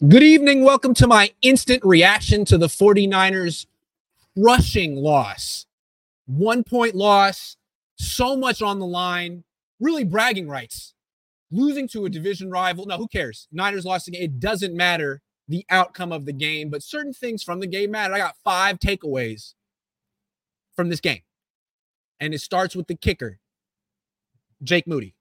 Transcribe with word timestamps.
Good 0.00 0.22
evening. 0.22 0.62
Welcome 0.62 0.92
to 0.92 1.06
my 1.06 1.32
instant 1.40 1.82
reaction 1.82 2.44
to 2.46 2.58
the 2.58 2.66
49ers 2.66 3.64
rushing 4.36 4.94
loss. 4.94 5.64
One 6.26 6.64
point 6.64 6.94
loss, 6.94 7.56
so 7.96 8.36
much 8.36 8.60
on 8.60 8.78
the 8.78 8.84
line, 8.84 9.42
really 9.80 10.04
bragging 10.04 10.48
rights. 10.48 10.92
Losing 11.50 11.88
to 11.88 12.04
a 12.04 12.10
division 12.10 12.50
rival. 12.50 12.84
No, 12.84 12.98
who 12.98 13.08
cares? 13.08 13.48
Niners 13.50 13.86
lost 13.86 14.06
again. 14.06 14.20
It 14.20 14.38
doesn't 14.38 14.76
matter 14.76 15.22
the 15.48 15.64
outcome 15.70 16.12
of 16.12 16.26
the 16.26 16.32
game, 16.34 16.68
but 16.68 16.82
certain 16.82 17.14
things 17.14 17.42
from 17.42 17.60
the 17.60 17.66
game 17.66 17.92
matter. 17.92 18.12
I 18.12 18.18
got 18.18 18.36
five 18.44 18.78
takeaways 18.78 19.54
from 20.74 20.90
this 20.90 21.00
game. 21.00 21.22
And 22.20 22.34
it 22.34 22.42
starts 22.42 22.76
with 22.76 22.86
the 22.86 22.96
kicker, 22.96 23.38
Jake 24.62 24.86
Moody. 24.86 25.14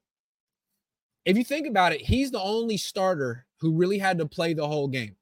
If 1.23 1.37
you 1.37 1.45
think 1.45 1.65
about 1.65 1.93
it, 1.93 2.01
he's 2.01 2.31
the 2.31 2.41
only 2.41 2.75
starter 2.75 3.44
who 3.59 3.73
really 3.73 3.97
had 3.97 4.17
to 4.17 4.25
play 4.25 4.53
the 4.53 4.67
whole 4.67 4.87
game. 4.87 5.15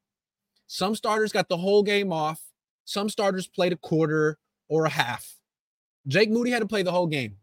Some 0.68 0.96
starters 0.96 1.32
got 1.32 1.50
the 1.50 1.58
whole 1.58 1.84
game 1.84 2.12
off. 2.12 2.42
Some 2.86 3.10
starters 3.10 3.48
played 3.48 3.74
a 3.74 3.78
quarter 3.78 4.38
or 4.68 4.86
a 4.86 4.90
half. 4.90 5.38
Jake 6.08 6.30
Moody 6.30 6.52
had 6.52 6.60
to 6.60 6.68
play 6.68 6.84
the 6.84 6.92
whole 6.92 7.08
game, 7.08 7.38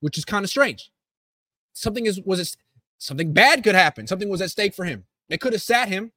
which 0.00 0.18
is 0.18 0.24
kind 0.24 0.44
of 0.44 0.50
strange. 0.50 0.90
Something 1.72 2.06
is 2.06 2.20
was 2.20 2.40
it, 2.40 2.56
something 2.98 3.32
bad 3.32 3.64
could 3.64 3.74
happen. 3.74 4.06
Something 4.06 4.28
was 4.28 4.40
at 4.40 4.50
stake 4.50 4.74
for 4.74 4.84
him. 4.84 5.04
They 5.28 5.38
could 5.38 5.52
have 5.52 5.62
sat 5.62 5.88
him, 5.88 6.12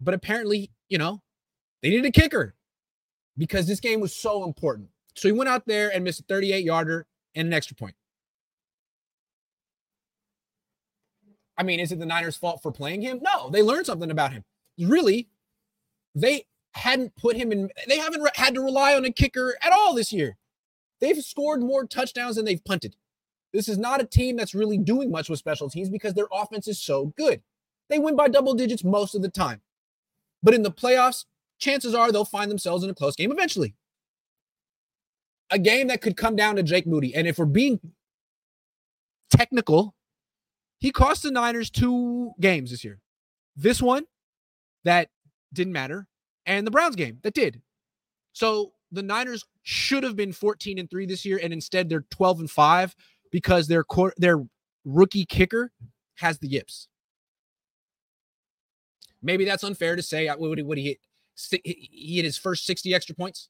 but 0.00 0.14
apparently, 0.14 0.70
you 0.88 0.98
know, 0.98 1.22
they 1.82 1.90
needed 1.90 2.06
a 2.06 2.10
kicker 2.10 2.54
because 3.36 3.66
this 3.66 3.80
game 3.80 4.00
was 4.00 4.14
so 4.14 4.44
important. 4.44 4.88
So 5.14 5.28
he 5.28 5.32
went 5.32 5.48
out 5.48 5.66
there 5.66 5.90
and 5.94 6.04
missed 6.04 6.20
a 6.20 6.24
38 6.24 6.64
yarder 6.64 7.06
and 7.34 7.46
an 7.46 7.52
extra 7.52 7.76
point. 7.76 7.94
I 11.58 11.62
mean, 11.62 11.80
is 11.80 11.92
it 11.92 11.98
the 11.98 12.06
Niners' 12.06 12.36
fault 12.36 12.62
for 12.62 12.70
playing 12.70 13.02
him? 13.02 13.20
No, 13.22 13.50
they 13.50 13.62
learned 13.62 13.86
something 13.86 14.10
about 14.10 14.32
him. 14.32 14.44
Really, 14.78 15.28
they 16.14 16.46
hadn't 16.72 17.16
put 17.16 17.36
him 17.36 17.52
in, 17.52 17.70
they 17.88 17.98
haven't 17.98 18.20
re- 18.20 18.30
had 18.34 18.54
to 18.54 18.60
rely 18.60 18.94
on 18.94 19.04
a 19.04 19.10
kicker 19.10 19.56
at 19.62 19.72
all 19.72 19.94
this 19.94 20.12
year. 20.12 20.36
They've 21.00 21.22
scored 21.22 21.62
more 21.62 21.86
touchdowns 21.86 22.36
than 22.36 22.44
they've 22.44 22.64
punted. 22.64 22.96
This 23.52 23.68
is 23.68 23.78
not 23.78 24.02
a 24.02 24.06
team 24.06 24.36
that's 24.36 24.54
really 24.54 24.76
doing 24.76 25.10
much 25.10 25.30
with 25.30 25.38
special 25.38 25.70
teams 25.70 25.88
because 25.88 26.14
their 26.14 26.28
offense 26.30 26.68
is 26.68 26.78
so 26.80 27.14
good. 27.16 27.42
They 27.88 27.98
win 27.98 28.16
by 28.16 28.28
double 28.28 28.54
digits 28.54 28.84
most 28.84 29.14
of 29.14 29.22
the 29.22 29.30
time. 29.30 29.62
But 30.42 30.54
in 30.54 30.62
the 30.62 30.70
playoffs, 30.70 31.24
chances 31.58 31.94
are 31.94 32.12
they'll 32.12 32.24
find 32.24 32.50
themselves 32.50 32.84
in 32.84 32.90
a 32.90 32.94
close 32.94 33.16
game 33.16 33.32
eventually. 33.32 33.74
A 35.50 35.58
game 35.58 35.88
that 35.88 36.02
could 36.02 36.16
come 36.16 36.36
down 36.36 36.56
to 36.56 36.62
Jake 36.62 36.86
Moody. 36.86 37.14
And 37.14 37.26
if 37.26 37.38
we're 37.38 37.46
being 37.46 37.80
technical, 39.30 39.94
he 40.78 40.90
cost 40.90 41.22
the 41.22 41.30
Niners 41.30 41.70
two 41.70 42.32
games 42.40 42.70
this 42.70 42.84
year. 42.84 43.00
This 43.56 43.80
one 43.80 44.04
that 44.84 45.08
didn't 45.52 45.72
matter, 45.72 46.06
and 46.44 46.66
the 46.66 46.70
Browns 46.70 46.96
game 46.96 47.18
that 47.22 47.34
did. 47.34 47.62
So 48.32 48.72
the 48.92 49.02
Niners 49.02 49.44
should 49.62 50.04
have 50.04 50.16
been 50.16 50.32
14 50.32 50.78
and 50.78 50.90
3 50.90 51.06
this 51.06 51.24
year, 51.24 51.40
and 51.42 51.52
instead 51.52 51.88
they're 51.88 52.04
12 52.10 52.40
and 52.40 52.50
5 52.50 52.96
because 53.30 53.68
their 53.68 53.84
their 54.18 54.42
rookie 54.84 55.24
kicker 55.24 55.72
has 56.16 56.38
the 56.38 56.48
yips. 56.48 56.88
Maybe 59.22 59.44
that's 59.44 59.64
unfair 59.64 59.96
to 59.96 60.02
say. 60.02 60.28
What 60.28 60.40
would 60.40 60.58
he, 60.58 60.64
what 60.64 60.78
he 60.78 60.84
hit? 60.84 60.98
He 61.64 62.16
hit 62.16 62.24
his 62.24 62.38
first 62.38 62.64
60 62.64 62.94
extra 62.94 63.14
points. 63.14 63.48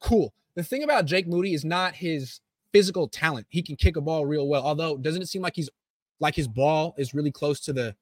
Cool. 0.00 0.32
The 0.54 0.62
thing 0.62 0.82
about 0.82 1.04
Jake 1.04 1.28
Moody 1.28 1.54
is 1.54 1.64
not 1.64 1.94
his 1.94 2.40
physical 2.72 3.08
talent. 3.08 3.46
He 3.50 3.62
can 3.62 3.76
kick 3.76 3.96
a 3.96 4.00
ball 4.00 4.26
real 4.26 4.48
well. 4.48 4.64
Although, 4.64 4.96
doesn't 4.96 5.22
it 5.22 5.28
seem 5.28 5.42
like 5.42 5.56
he's 5.56 5.70
like 6.20 6.34
his 6.34 6.48
ball 6.48 6.94
is 6.98 7.14
really 7.14 7.30
close 7.30 7.60
to 7.60 7.72
the 7.72 7.94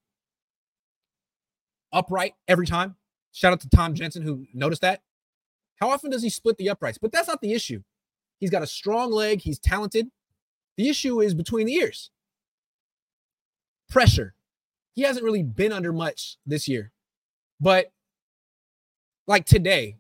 upright 1.93 2.35
every 2.49 2.67
time. 2.67 2.97
Shout 3.33 3.53
out 3.53 3.61
to 3.61 3.69
Tom 3.69 3.95
Jensen 3.95 4.23
who 4.23 4.47
noticed 4.55 4.83
that. 4.83 5.03
How 5.77 5.91
often 5.91 6.11
does 6.11 6.23
he 6.23 6.31
split 6.31 6.57
the 6.57 6.71
uprights? 6.71 6.99
But 6.99 7.13
that's 7.13 7.29
not 7.29 7.41
the 7.41 7.53
issue. 7.53 7.83
He's 8.39 8.51
got 8.51 8.63
a 8.63 8.67
strong 8.67 9.11
leg, 9.11 9.43
he's 9.43 9.59
talented. 9.59 10.09
The 10.77 10.89
issue 10.89 11.21
is 11.21 11.35
between 11.35 11.67
the 11.67 11.75
ears. 11.75 12.11
Pressure. 13.89 14.35
He 14.95 15.03
hasn't 15.03 15.25
really 15.25 15.43
been 15.43 15.73
under 15.73 15.93
much 15.93 16.39
this 16.47 16.69
year. 16.69 16.93
But 17.61 17.93
like 19.27 19.45
today, 19.45 19.97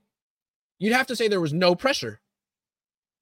you'd 0.78 0.92
have 0.92 1.06
to 1.08 1.16
say 1.16 1.28
there 1.28 1.40
was 1.40 1.52
no 1.52 1.74
pressure. 1.74 2.20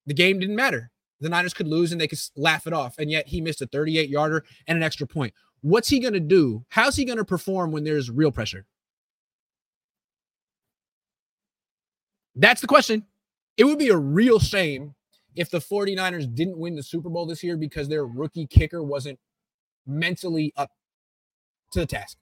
The 0.05 0.13
game 0.13 0.39
didn't 0.39 0.55
matter 0.55 0.91
the 1.21 1.29
Niners 1.29 1.53
could 1.53 1.67
lose 1.67 1.91
and 1.91 1.99
they 1.99 2.07
could 2.07 2.19
laugh 2.35 2.67
it 2.67 2.73
off. 2.73 2.97
And 2.99 3.09
yet 3.09 3.27
he 3.27 3.41
missed 3.41 3.61
a 3.61 3.67
38 3.67 4.09
yarder 4.09 4.43
and 4.67 4.77
an 4.77 4.83
extra 4.83 5.07
point. 5.07 5.33
What's 5.61 5.89
he 5.89 5.99
going 5.99 6.13
to 6.13 6.19
do? 6.19 6.65
How's 6.69 6.95
he 6.95 7.05
going 7.05 7.17
to 7.17 7.25
perform 7.25 7.71
when 7.71 7.83
there's 7.83 8.11
real 8.11 8.31
pressure? 8.31 8.65
That's 12.35 12.61
the 12.61 12.67
question. 12.67 13.05
It 13.57 13.63
would 13.63 13.79
be 13.79 13.89
a 13.89 13.97
real 13.97 14.39
shame 14.39 14.93
if 15.35 15.49
the 15.49 15.59
49ers 15.59 16.33
didn't 16.33 16.57
win 16.57 16.75
the 16.75 16.83
Super 16.83 17.09
Bowl 17.09 17.25
this 17.25 17.43
year 17.43 17.57
because 17.57 17.87
their 17.87 18.05
rookie 18.05 18.47
kicker 18.47 18.83
wasn't 18.83 19.19
mentally 19.87 20.53
up 20.57 20.71
to 21.71 21.79
the 21.79 21.85
task. 21.85 22.17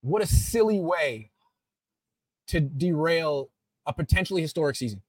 What 0.00 0.22
a 0.22 0.26
silly 0.26 0.80
way 0.80 1.30
to 2.48 2.60
derail 2.60 3.50
a 3.86 3.92
potentially 3.92 4.42
historic 4.42 4.76
season. 4.76 5.02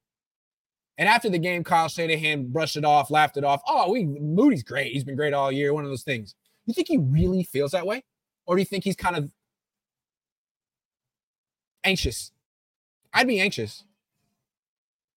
And 0.97 1.09
after 1.09 1.29
the 1.29 1.39
game, 1.39 1.63
Kyle 1.63 1.87
Shanahan 1.87 2.51
brushed 2.51 2.77
it 2.77 2.85
off, 2.85 3.09
laughed 3.09 3.37
it 3.37 3.43
off. 3.43 3.61
Oh, 3.67 3.91
we 3.91 4.05
Moody's 4.05 4.63
great. 4.63 4.93
He's 4.93 5.03
been 5.03 5.15
great 5.15 5.33
all 5.33 5.51
year. 5.51 5.73
One 5.73 5.83
of 5.83 5.89
those 5.89 6.03
things. 6.03 6.35
You 6.65 6.73
think 6.73 6.87
he 6.87 6.97
really 6.97 7.43
feels 7.43 7.71
that 7.71 7.85
way? 7.85 8.03
Or 8.45 8.55
do 8.55 8.61
you 8.61 8.65
think 8.65 8.83
he's 8.83 8.95
kind 8.95 9.15
of 9.15 9.31
anxious? 11.83 12.31
I'd 13.13 13.27
be 13.27 13.39
anxious. 13.39 13.83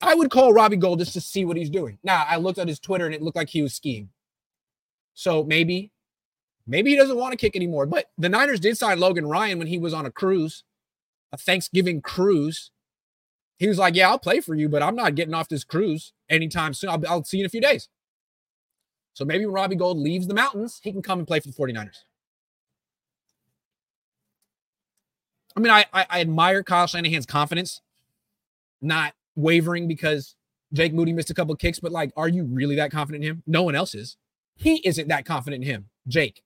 I 0.01 0.15
would 0.15 0.31
call 0.31 0.53
Robbie 0.53 0.77
Gould 0.77 0.99
just 0.99 1.15
to 1.15 1.21
see 1.21 1.45
what 1.45 1.57
he's 1.57 1.71
doing. 1.71 1.99
Now, 2.03 2.25
I 2.29 2.37
looked 2.37 2.59
at 2.59 2.69
his 2.69 2.79
Twitter 2.79 3.07
and 3.07 3.15
it 3.15 3.23
looked 3.23 3.37
like 3.37 3.49
he 3.49 3.63
was 3.63 3.75
skiing. 3.75 4.11
So 5.15 5.45
maybe, 5.45 5.91
maybe 6.67 6.91
he 6.91 6.97
doesn't 6.97 7.17
want 7.17 7.33
to 7.33 7.39
kick 7.39 7.57
anymore. 7.57 7.87
But 7.87 8.11
the 8.19 8.29
Niners 8.29 8.61
did 8.61 8.77
sign 8.77 9.01
Logan 9.01 9.27
Ryan 9.27 9.59
when 9.59 9.69
he 9.69 9.79
was 9.79 9.95
on 9.95 10.05
a 10.05 10.11
cruise, 10.11 10.65
a 11.33 11.39
Thanksgiving 11.39 12.03
cruise. 12.03 12.71
He 13.59 13.69
was 13.69 13.79
like, 13.79 13.95
Yeah, 13.95 14.09
I'll 14.09 14.19
play 14.19 14.41
for 14.41 14.55
you, 14.55 14.69
but 14.69 14.83
I'm 14.83 14.97
not 14.97 15.15
getting 15.15 15.35
off 15.35 15.49
this 15.49 15.65
cruise 15.65 16.13
anytime 16.29 16.75
soon. 16.75 16.91
I'll, 16.91 17.03
I'll 17.09 17.25
see 17.25 17.39
you 17.39 17.43
in 17.43 17.47
a 17.47 17.51
few 17.51 17.61
days. 17.61 17.89
So 19.15 19.25
maybe 19.25 19.47
when 19.47 19.55
Robbie 19.55 19.77
Gould 19.77 19.99
leaves 19.99 20.27
the 20.27 20.35
mountains, 20.35 20.81
he 20.83 20.93
can 20.93 21.01
come 21.01 21.19
and 21.19 21.27
play 21.27 21.41
for 21.41 21.49
the 21.49 21.55
49ers. 21.55 22.03
I 25.57 25.61
mean, 25.61 25.73
I, 25.73 25.87
I, 25.91 26.07
I 26.11 26.21
admire 26.21 26.63
Kyle 26.63 26.87
Shanahan's 26.87 27.25
confidence, 27.25 27.81
not 28.83 29.15
wavering 29.35 29.89
because 29.89 30.37
Jake 30.75 30.93
Moody 30.93 31.15
missed 31.15 31.31
a 31.31 31.35
couple 31.35 31.57
kicks, 31.57 31.81
but 31.81 31.93
like, 31.93 32.13
are 32.15 32.29
you 32.29 32.45
really 32.45 32.77
that 32.77 32.91
confident 32.91 33.25
in 33.25 33.31
him? 33.31 33.43
No 33.47 33.63
one 33.63 33.75
else 33.75 33.95
is. 33.95 34.19
He 34.55 34.87
isn't 34.87 35.09
that 35.09 35.25
confident 35.25 35.65
in 35.65 35.71
him, 35.71 35.89
Jake 36.07 36.43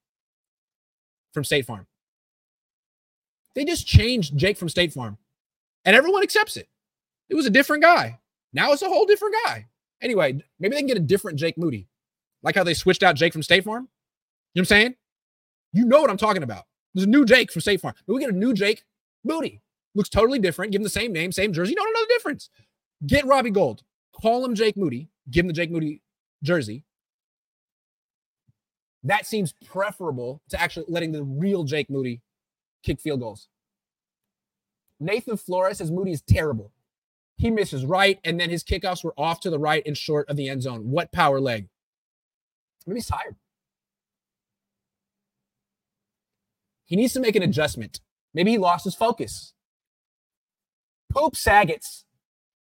from 1.32 1.42
State 1.42 1.66
Farm. 1.66 1.86
They 3.54 3.64
just 3.64 3.86
changed 3.86 4.36
Jake 4.36 4.56
from 4.56 4.68
State 4.68 4.92
Farm, 4.92 5.18
and 5.84 5.96
everyone 5.96 6.22
accepts 6.22 6.56
it. 6.56 6.68
It 7.30 7.36
was 7.36 7.46
a 7.46 7.50
different 7.50 7.82
guy. 7.82 8.18
Now 8.52 8.72
it's 8.72 8.82
a 8.82 8.88
whole 8.88 9.06
different 9.06 9.36
guy. 9.46 9.68
Anyway, 10.02 10.42
maybe 10.58 10.74
they 10.74 10.80
can 10.80 10.88
get 10.88 10.96
a 10.96 11.00
different 11.00 11.38
Jake 11.38 11.56
Moody. 11.56 11.86
Like 12.42 12.56
how 12.56 12.64
they 12.64 12.74
switched 12.74 13.02
out 13.02 13.14
Jake 13.16 13.32
from 13.32 13.42
State 13.42 13.64
Farm. 13.64 13.88
You 14.54 14.60
know 14.60 14.60
what 14.60 14.62
I'm 14.62 14.64
saying? 14.66 14.94
You 15.72 15.84
know 15.84 16.00
what 16.00 16.10
I'm 16.10 16.16
talking 16.16 16.42
about. 16.42 16.64
There's 16.92 17.06
a 17.06 17.10
new 17.10 17.24
Jake 17.24 17.52
from 17.52 17.60
State 17.60 17.80
Farm. 17.80 17.94
But 18.06 18.14
we 18.14 18.20
get 18.20 18.30
a 18.30 18.36
new 18.36 18.52
Jake 18.52 18.84
Moody. 19.24 19.62
Looks 19.94 20.08
totally 20.08 20.38
different. 20.38 20.72
Give 20.72 20.80
him 20.80 20.84
the 20.84 20.90
same 20.90 21.12
name, 21.12 21.30
same 21.30 21.52
jersey. 21.52 21.70
You 21.70 21.76
don't 21.76 21.92
know 21.92 22.00
the 22.00 22.14
difference. 22.14 22.50
Get 23.06 23.26
Robbie 23.26 23.50
Gould. 23.50 23.82
Call 24.12 24.44
him 24.44 24.54
Jake 24.54 24.76
Moody. 24.76 25.08
Give 25.30 25.44
him 25.44 25.48
the 25.48 25.52
Jake 25.52 25.70
Moody 25.70 26.02
jersey. 26.42 26.84
That 29.04 29.26
seems 29.26 29.54
preferable 29.64 30.42
to 30.50 30.60
actually 30.60 30.86
letting 30.88 31.12
the 31.12 31.22
real 31.22 31.64
Jake 31.64 31.88
Moody 31.90 32.22
kick 32.82 33.00
field 33.00 33.20
goals. 33.20 33.48
Nathan 34.98 35.36
Flores 35.36 35.78
says 35.78 35.90
Moody 35.90 36.12
is 36.12 36.22
terrible. 36.22 36.72
He 37.40 37.50
misses 37.50 37.86
right, 37.86 38.20
and 38.22 38.38
then 38.38 38.50
his 38.50 38.62
kickoffs 38.62 39.02
were 39.02 39.14
off 39.16 39.40
to 39.40 39.50
the 39.50 39.58
right 39.58 39.82
and 39.86 39.96
short 39.96 40.28
of 40.28 40.36
the 40.36 40.50
end 40.50 40.60
zone. 40.60 40.90
What 40.90 41.10
power 41.10 41.40
leg? 41.40 41.68
Maybe 42.86 42.98
he's 42.98 43.06
tired. 43.06 43.34
He 46.84 46.96
needs 46.96 47.14
to 47.14 47.20
make 47.20 47.36
an 47.36 47.42
adjustment. 47.42 48.00
Maybe 48.34 48.50
he 48.50 48.58
lost 48.58 48.84
his 48.84 48.94
focus. 48.94 49.54
Pope 51.10 51.34
Saggets 51.34 52.04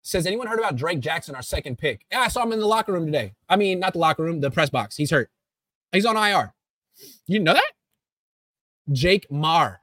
says, 0.02 0.26
anyone 0.26 0.46
heard 0.46 0.58
about 0.58 0.76
Drake 0.76 1.00
Jackson, 1.00 1.34
our 1.34 1.40
second 1.40 1.78
pick? 1.78 2.04
Yeah, 2.12 2.20
I 2.20 2.28
saw 2.28 2.42
him 2.42 2.52
in 2.52 2.60
the 2.60 2.66
locker 2.66 2.92
room 2.92 3.06
today. 3.06 3.32
I 3.48 3.56
mean, 3.56 3.80
not 3.80 3.94
the 3.94 3.98
locker 3.98 4.24
room, 4.24 4.40
the 4.40 4.50
press 4.50 4.68
box. 4.68 4.96
He's 4.96 5.10
hurt. 5.10 5.30
He's 5.90 6.04
on 6.04 6.18
IR. 6.18 6.52
You 7.26 7.40
know 7.40 7.54
that? 7.54 7.72
Jake 8.92 9.26
Marr. 9.30 9.80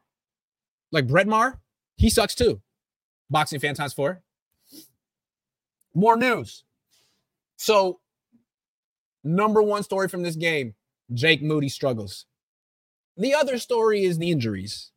Like 0.91 1.07
Brett 1.07 1.25
Maher, 1.25 1.59
he 1.97 2.11
sucks 2.11 2.35
too. 2.35 2.61
Boxing 3.31 3.59
fan 3.59 3.73
times 3.73 3.93
four. 3.93 4.21
More 5.93 6.17
news. 6.17 6.63
So, 7.57 7.99
number 9.23 9.61
one 9.61 9.83
story 9.83 10.07
from 10.07 10.23
this 10.23 10.35
game 10.35 10.73
Jake 11.13 11.41
Moody 11.41 11.69
struggles. 11.69 12.25
The 13.17 13.33
other 13.33 13.57
story 13.57 14.03
is 14.03 14.17
the 14.17 14.31
injuries. 14.31 14.91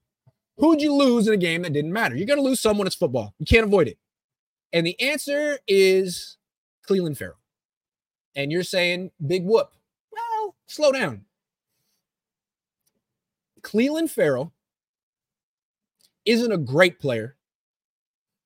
Who'd 0.56 0.80
you 0.80 0.94
lose 0.94 1.28
in 1.28 1.34
a 1.34 1.38
game 1.38 1.62
that 1.62 1.74
didn't 1.74 1.92
matter? 1.92 2.16
You're 2.16 2.26
going 2.26 2.38
to 2.38 2.42
lose 2.42 2.60
someone. 2.60 2.86
It's 2.86 2.96
football. 2.96 3.34
You 3.38 3.44
can't 3.46 3.66
avoid 3.66 3.88
it. 3.88 3.98
And 4.72 4.86
the 4.86 4.98
answer 5.00 5.58
is 5.68 6.38
Clelin 6.88 7.16
Ferrell. 7.16 7.38
And 8.34 8.50
you're 8.50 8.62
saying, 8.62 9.10
big 9.26 9.44
whoop. 9.44 9.70
Well, 10.10 10.56
slow 10.66 10.92
down. 10.92 11.24
Clelin 13.60 14.08
Ferrell 14.08 14.52
isn't 16.24 16.52
a 16.52 16.58
great 16.58 17.00
player, 17.00 17.36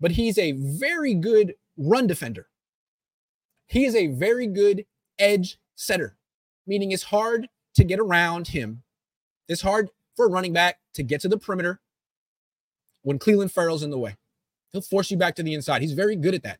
but 0.00 0.12
he's 0.12 0.38
a 0.38 0.52
very 0.52 1.14
good 1.14 1.54
run 1.80 2.06
defender. 2.06 2.48
He 3.66 3.84
is 3.84 3.94
a 3.94 4.08
very 4.08 4.46
good 4.46 4.84
edge 5.18 5.58
setter, 5.74 6.16
meaning 6.66 6.92
it's 6.92 7.04
hard 7.04 7.48
to 7.74 7.84
get 7.84 7.98
around 7.98 8.48
him. 8.48 8.82
It's 9.48 9.62
hard 9.62 9.88
for 10.16 10.26
a 10.26 10.30
running 10.30 10.52
back 10.52 10.78
to 10.94 11.02
get 11.02 11.20
to 11.22 11.28
the 11.28 11.38
perimeter 11.38 11.80
when 13.02 13.18
Clelin 13.18 13.50
Ferrell's 13.50 13.82
in 13.82 13.90
the 13.90 13.98
way. 13.98 14.16
He'll 14.72 14.82
force 14.82 15.10
you 15.10 15.16
back 15.16 15.34
to 15.36 15.42
the 15.42 15.54
inside. 15.54 15.82
He's 15.82 15.94
very 15.94 16.16
good 16.16 16.34
at 16.34 16.42
that. 16.42 16.58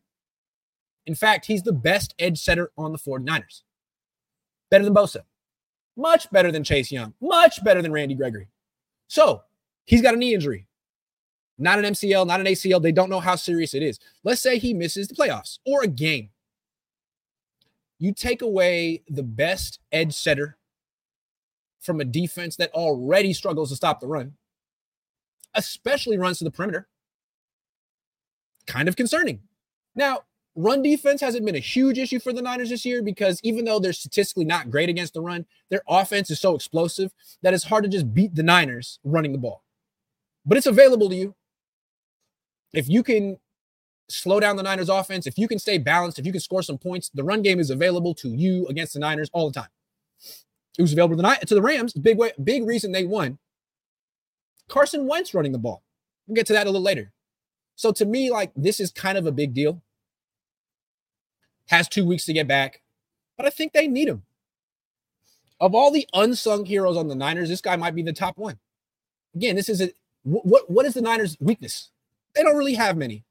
In 1.05 1.15
fact, 1.15 1.45
he's 1.45 1.63
the 1.63 1.73
best 1.73 2.13
edge 2.19 2.39
setter 2.39 2.71
on 2.77 2.91
the 2.91 2.97
49ers. 2.97 3.61
Better 4.69 4.83
than 4.83 4.93
Bosa. 4.93 5.23
Much 5.97 6.29
better 6.31 6.51
than 6.51 6.63
Chase 6.63 6.91
Young. 6.91 7.13
Much 7.21 7.63
better 7.63 7.81
than 7.81 7.91
Randy 7.91 8.15
Gregory. 8.15 8.47
So 9.07 9.43
he's 9.85 10.01
got 10.01 10.13
a 10.13 10.17
knee 10.17 10.33
injury. 10.33 10.67
Not 11.61 11.79
an 11.79 11.85
MCL, 11.93 12.25
not 12.25 12.39
an 12.39 12.47
ACL. 12.47 12.81
They 12.81 12.91
don't 12.91 13.09
know 13.09 13.19
how 13.19 13.35
serious 13.35 13.73
it 13.73 13.83
is. 13.83 13.99
Let's 14.23 14.41
say 14.41 14.57
he 14.57 14.73
misses 14.73 15.07
the 15.07 15.15
playoffs 15.15 15.59
or 15.65 15.83
a 15.83 15.87
game. 15.87 16.29
You 17.99 18.13
take 18.13 18.41
away 18.41 19.03
the 19.07 19.21
best 19.21 19.79
edge 19.91 20.13
setter 20.13 20.57
from 21.79 22.01
a 22.01 22.05
defense 22.05 22.55
that 22.55 22.71
already 22.71 23.31
struggles 23.31 23.69
to 23.69 23.75
stop 23.75 23.99
the 23.99 24.07
run, 24.07 24.33
especially 25.53 26.17
runs 26.17 26.39
to 26.39 26.43
the 26.43 26.51
perimeter. 26.51 26.87
Kind 28.65 28.87
of 28.87 28.95
concerning. 28.95 29.41
Now, 29.95 30.21
run 30.55 30.81
defense 30.81 31.21
hasn't 31.21 31.45
been 31.45 31.55
a 31.55 31.59
huge 31.59 31.99
issue 31.99 32.19
for 32.19 32.33
the 32.33 32.41
Niners 32.41 32.69
this 32.69 32.85
year 32.85 33.03
because 33.03 33.39
even 33.43 33.65
though 33.65 33.79
they're 33.79 33.93
statistically 33.93 34.45
not 34.45 34.71
great 34.71 34.89
against 34.89 35.13
the 35.13 35.21
run, 35.21 35.45
their 35.69 35.81
offense 35.87 36.31
is 36.31 36.39
so 36.39 36.55
explosive 36.55 37.13
that 37.43 37.53
it's 37.53 37.65
hard 37.65 37.83
to 37.83 37.89
just 37.89 38.15
beat 38.15 38.33
the 38.33 38.41
Niners 38.41 38.97
running 39.03 39.31
the 39.31 39.37
ball. 39.37 39.63
But 40.43 40.57
it's 40.57 40.67
available 40.67 41.07
to 41.09 41.15
you. 41.15 41.35
If 42.73 42.87
you 42.89 43.03
can 43.03 43.37
slow 44.09 44.39
down 44.39 44.55
the 44.55 44.63
Niners 44.63 44.89
offense, 44.89 45.27
if 45.27 45.37
you 45.37 45.47
can 45.47 45.59
stay 45.59 45.77
balanced, 45.77 46.19
if 46.19 46.25
you 46.25 46.31
can 46.31 46.41
score 46.41 46.61
some 46.61 46.77
points, 46.77 47.09
the 47.13 47.23
run 47.23 47.41
game 47.41 47.59
is 47.59 47.69
available 47.69 48.13
to 48.15 48.29
you 48.29 48.67
against 48.67 48.93
the 48.93 48.99
Niners 48.99 49.29
all 49.33 49.49
the 49.49 49.59
time. 49.59 49.69
It 50.77 50.81
was 50.81 50.93
available 50.93 51.17
tonight 51.17 51.45
to 51.47 51.55
the 51.55 51.61
Rams. 51.61 51.93
Big 51.93 52.17
way, 52.17 52.31
big 52.41 52.65
reason 52.65 52.91
they 52.91 53.03
won. 53.03 53.37
Carson 54.67 55.07
Wentz 55.07 55.33
running 55.33 55.51
the 55.51 55.59
ball. 55.59 55.83
We'll 56.27 56.35
get 56.35 56.47
to 56.47 56.53
that 56.53 56.65
a 56.65 56.69
little 56.69 56.81
later. 56.81 57.11
So 57.75 57.91
to 57.93 58.05
me, 58.05 58.31
like 58.31 58.51
this 58.55 58.79
is 58.79 58.91
kind 58.91 59.17
of 59.17 59.25
a 59.25 59.31
big 59.31 59.53
deal. 59.53 59.81
Has 61.67 61.87
two 61.87 62.05
weeks 62.05 62.25
to 62.25 62.33
get 62.33 62.47
back, 62.47 62.81
but 63.37 63.45
I 63.45 63.49
think 63.49 63.73
they 63.73 63.87
need 63.87 64.07
him. 64.07 64.23
Of 65.59 65.75
all 65.75 65.91
the 65.91 66.07
unsung 66.13 66.65
heroes 66.65 66.97
on 66.97 67.07
the 67.07 67.15
Niners, 67.15 67.49
this 67.49 67.61
guy 67.61 67.75
might 67.75 67.95
be 67.95 68.01
the 68.01 68.13
top 68.13 68.37
one. 68.37 68.59
Again, 69.35 69.55
this 69.55 69.69
is 69.69 69.81
a 69.81 69.91
what 70.23 70.69
what 70.69 70.85
is 70.85 70.93
the 70.93 71.01
Niners' 71.01 71.37
weakness? 71.39 71.90
They 72.35 72.43
don't 72.43 72.57
really 72.57 72.75
have 72.75 72.97
many. 72.97 73.25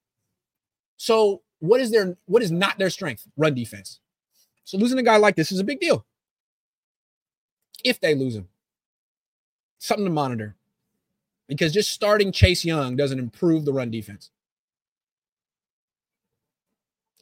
So 0.97 1.43
what 1.61 1.81
is 1.81 1.91
their 1.91 2.17
what 2.27 2.43
is 2.43 2.51
not 2.51 2.79
their 2.79 2.91
strength? 2.91 3.27
Run 3.37 3.55
defense. 3.55 4.01
So 4.65 4.79
losing 4.79 4.99
a 4.99 5.03
guy 5.03 5.17
like 5.17 5.37
this 5.37 5.53
is 5.53 5.59
a 5.61 5.65
big 5.65 5.81
deal 5.81 6.07
if 7.85 8.01
they 8.01 8.15
lose 8.15 8.37
him. 8.37 8.49
Something 9.79 10.05
to 10.05 10.11
monitor 10.11 10.57
because 11.49 11.73
just 11.73 11.91
starting 11.91 12.33
Chase 12.33 12.65
Young 12.65 12.97
doesn't 12.97 13.19
improve 13.19 13.65
the 13.65 13.73
run 13.73 13.91
defense. 13.91 14.31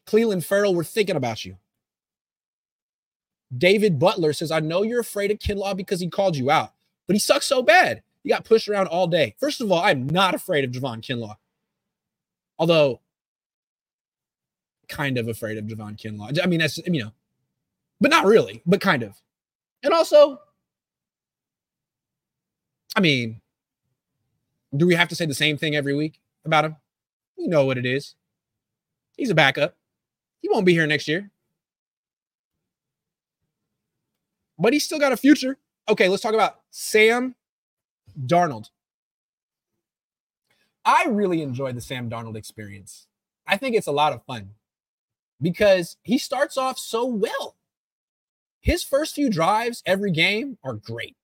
Clelin 0.07 0.45
Ferrell, 0.45 0.75
we're 0.75 0.85
thinking 0.85 1.17
about 1.17 1.45
you. 1.45 1.57
David 3.57 3.99
Butler 3.99 4.33
says, 4.33 4.51
I 4.51 4.61
know 4.61 4.83
you're 4.83 5.01
afraid 5.01 5.31
of 5.31 5.39
Kinlaw 5.39 5.77
because 5.77 6.01
he 6.01 6.09
called 6.09 6.37
you 6.37 6.51
out, 6.51 6.73
but 7.07 7.15
he 7.15 7.21
sucks 7.21 7.47
so 7.47 7.63
bad. 7.63 8.03
He 8.23 8.29
got 8.31 8.45
pushed 8.45 8.69
around 8.69 8.89
all 8.89 9.07
day. 9.07 9.35
First 9.39 9.61
of 9.61 9.73
all, 9.73 9.83
I'm 9.83 10.07
not 10.07 10.35
afraid 10.35 10.65
of 10.65 10.71
Javon 10.71 11.01
Kinlaw. 11.01 11.37
Although, 12.59 13.01
kind 14.89 15.19
of 15.19 15.29
afraid 15.29 15.59
of 15.59 15.65
Javon 15.65 15.97
Kinlaw. 15.97 16.43
I 16.43 16.47
mean, 16.47 16.61
that's, 16.61 16.79
you 16.79 17.03
know, 17.03 17.13
but 18.01 18.11
not 18.11 18.25
really, 18.25 18.63
but 18.67 18.81
kind 18.81 19.03
of. 19.03 19.21
And 19.83 19.93
also, 19.93 20.41
I 22.97 23.01
mean, 23.01 23.41
do 24.77 24.87
we 24.87 24.95
have 24.95 25.09
to 25.09 25.15
say 25.15 25.27
the 25.27 25.35
same 25.35 25.57
thing 25.57 25.77
every 25.77 25.95
week 25.95 26.21
about 26.45 26.65
him? 26.65 26.77
You 27.37 27.49
know 27.49 27.65
what 27.65 27.79
it 27.79 27.87
is. 27.87 28.15
He's 29.17 29.31
a 29.31 29.35
backup. 29.35 29.77
He 30.41 30.49
won't 30.49 30.67
be 30.67 30.73
here 30.73 30.87
next 30.87 31.09
year. 31.09 31.31
But 34.59 34.73
he's 34.73 34.85
still 34.85 34.99
got 34.99 35.13
a 35.13 35.17
future. 35.17 35.57
Okay, 35.89 36.09
let's 36.09 36.23
talk 36.23 36.35
about 36.35 36.61
Sam 36.71 37.35
Darnold. 38.27 38.71
I 40.88 41.05
really 41.11 41.43
enjoy 41.43 41.73
the 41.73 41.82
Sam 41.82 42.08
Darnold 42.08 42.35
experience. 42.35 43.08
I 43.46 43.58
think 43.58 43.76
it's 43.76 43.88
a 43.88 43.93
lot 43.93 44.14
of 44.14 44.25
fun 44.25 44.52
because 45.38 45.99
he 46.02 46.17
starts 46.17 46.56
off 46.56 46.79
so 46.79 47.05
well. 47.05 47.56
His 48.62 48.82
first 48.82 49.14
few 49.14 49.29
drives 49.29 49.82
every 49.85 50.11
game 50.11 50.56
are 50.64 50.73
great. 50.73 51.14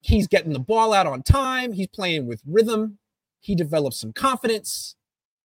He's 0.00 0.26
getting 0.26 0.52
the 0.52 0.58
ball 0.58 0.92
out 0.92 1.06
on 1.06 1.22
time. 1.22 1.74
He's 1.74 1.86
playing 1.86 2.26
with 2.26 2.42
rhythm. 2.44 2.98
He 3.38 3.54
develops 3.54 4.00
some 4.00 4.12
confidence. 4.12 4.96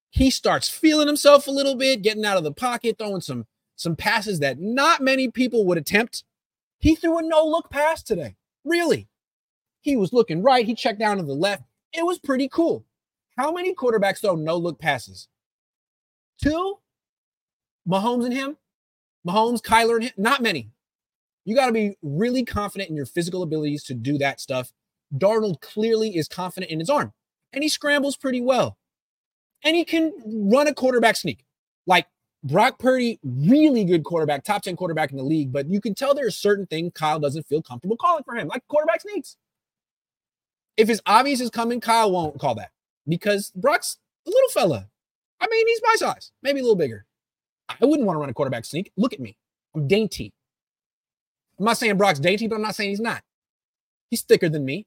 He 0.10 0.32
starts 0.32 0.68
feeling 0.68 1.06
himself 1.06 1.46
a 1.46 1.52
little 1.52 1.76
bit, 1.76 2.02
getting 2.02 2.26
out 2.26 2.38
of 2.38 2.44
the 2.44 2.52
pocket, 2.52 2.98
throwing 2.98 3.22
some 3.22 3.46
some 3.76 3.96
passes 3.96 4.40
that 4.40 4.60
not 4.60 5.02
many 5.02 5.30
people 5.30 5.64
would 5.66 5.78
attempt. 5.78 6.24
He 6.80 6.96
threw 6.96 7.20
a 7.20 7.22
no-look 7.22 7.70
pass 7.70 8.02
today. 8.02 8.36
Really. 8.64 9.10
He 9.82 9.96
was 9.96 10.12
looking 10.12 10.42
right. 10.42 10.66
He 10.66 10.74
checked 10.74 11.00
down 11.00 11.18
to 11.18 11.24
the 11.24 11.36
left. 11.36 11.62
It 11.94 12.04
was 12.04 12.18
pretty 12.18 12.50
cool. 12.50 12.84
How 13.38 13.52
many 13.52 13.74
quarterbacks 13.76 14.22
throw 14.22 14.36
no-look 14.36 14.80
passes? 14.80 15.28
Two? 16.42 16.80
Mahomes 17.88 18.26
and 18.26 18.34
him? 18.34 18.58
Mahomes, 19.28 19.62
Kyler, 19.62 19.96
and 19.96 20.04
him? 20.06 20.14
Not 20.18 20.42
many. 20.42 20.72
You 21.44 21.56
got 21.56 21.68
to 21.68 21.74
be 21.74 21.98
really 22.02 22.44
confident 22.44 22.90
in 22.90 22.96
your 22.96 23.06
physical 23.06 23.44
abilities 23.44 23.84
to 23.86 23.94
do 23.94 24.18
that 24.18 24.40
stuff. 24.40 24.72
Darnold 25.16 25.62
clearly 25.62 26.16
is 26.16 26.28
confident 26.28 26.72
in 26.72 26.80
his 26.80 26.90
arm 26.90 27.14
and 27.54 27.64
he 27.64 27.70
scrambles 27.70 28.18
pretty 28.18 28.42
well. 28.42 28.78
And 29.64 29.76
he 29.76 29.86
can 29.86 30.14
run 30.26 30.68
a 30.68 30.74
quarterback 30.74 31.16
sneak. 31.16 31.46
Like 31.86 32.08
Brock 32.44 32.80
Purdy, 32.80 33.20
really 33.24 33.84
good 33.84 34.04
quarterback, 34.04 34.44
top 34.44 34.64
10 34.64 34.76
quarterback 34.76 35.12
in 35.12 35.18
the 35.18 35.24
league, 35.24 35.52
but 35.52 35.70
you 35.70 35.82
can 35.82 35.94
tell 35.94 36.16
there's 36.16 36.36
certain 36.36 36.66
things 36.68 36.92
Kyle 36.96 37.20
doesn't 37.20 37.48
feel 37.48 37.62
comfortable 37.62 37.98
calling 37.98 38.24
for 38.24 38.36
him, 38.36 38.48
like 38.48 38.64
quarterback 38.68 39.02
sneaks. 39.02 39.38
If 40.78 40.90
it's 40.90 41.02
obvious 41.06 41.42
is 41.42 41.50
coming, 41.50 41.80
Kyle 41.80 42.12
won't 42.12 42.40
call 42.40 42.56
that 42.56 42.72
because 43.08 43.52
Brock's 43.56 43.98
a 44.26 44.30
little 44.30 44.50
fella. 44.50 44.90
I 45.40 45.48
mean, 45.48 45.68
he's 45.68 45.82
my 45.84 45.96
size, 45.98 46.32
maybe 46.42 46.60
a 46.60 46.64
little 46.64 46.76
bigger. 46.76 47.06
I 47.70 47.86
wouldn't 47.86 48.06
want 48.06 48.16
to 48.16 48.20
run 48.20 48.30
a 48.30 48.34
quarterback 48.34 48.66
sneak. 48.66 48.92
Look 48.98 49.14
at 49.14 49.20
me. 49.20 49.38
I'm 49.76 49.88
dainty. 49.88 50.34
I'm 51.60 51.66
not 51.66 51.78
saying 51.78 51.98
Brock's 51.98 52.20
dainty, 52.20 52.48
but 52.48 52.56
I'm 52.56 52.62
not 52.62 52.76
saying 52.76 52.90
he's 52.90 53.00
not. 53.00 53.22
He's 54.10 54.22
thicker 54.22 54.50
than 54.50 54.66
me 54.66 54.86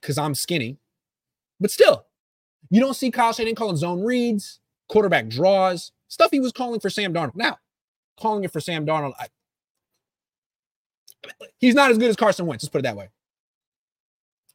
because 0.00 0.18
I'm 0.18 0.34
skinny. 0.34 0.78
But 1.60 1.70
still, 1.70 2.06
you 2.70 2.80
don't 2.80 2.94
see 2.94 3.10
Kyle 3.10 3.32
Shanahan 3.32 3.54
calling 3.54 3.76
zone 3.76 4.02
reads, 4.02 4.60
quarterback 4.88 5.28
draws, 5.28 5.92
stuff 6.08 6.30
he 6.30 6.40
was 6.40 6.52
calling 6.52 6.80
for 6.80 6.90
Sam 6.90 7.14
Darnold. 7.14 7.36
Now, 7.36 7.58
calling 8.18 8.44
it 8.44 8.52
for 8.52 8.60
Sam 8.60 8.84
Darnold, 8.84 9.14
I, 9.18 9.26
he's 11.58 11.74
not 11.74 11.90
as 11.90 11.98
good 11.98 12.10
as 12.10 12.16
Carson 12.16 12.46
Wentz. 12.46 12.64
Let's 12.64 12.70
put 12.70 12.80
it 12.80 12.82
that 12.82 12.96
way. 12.96 13.08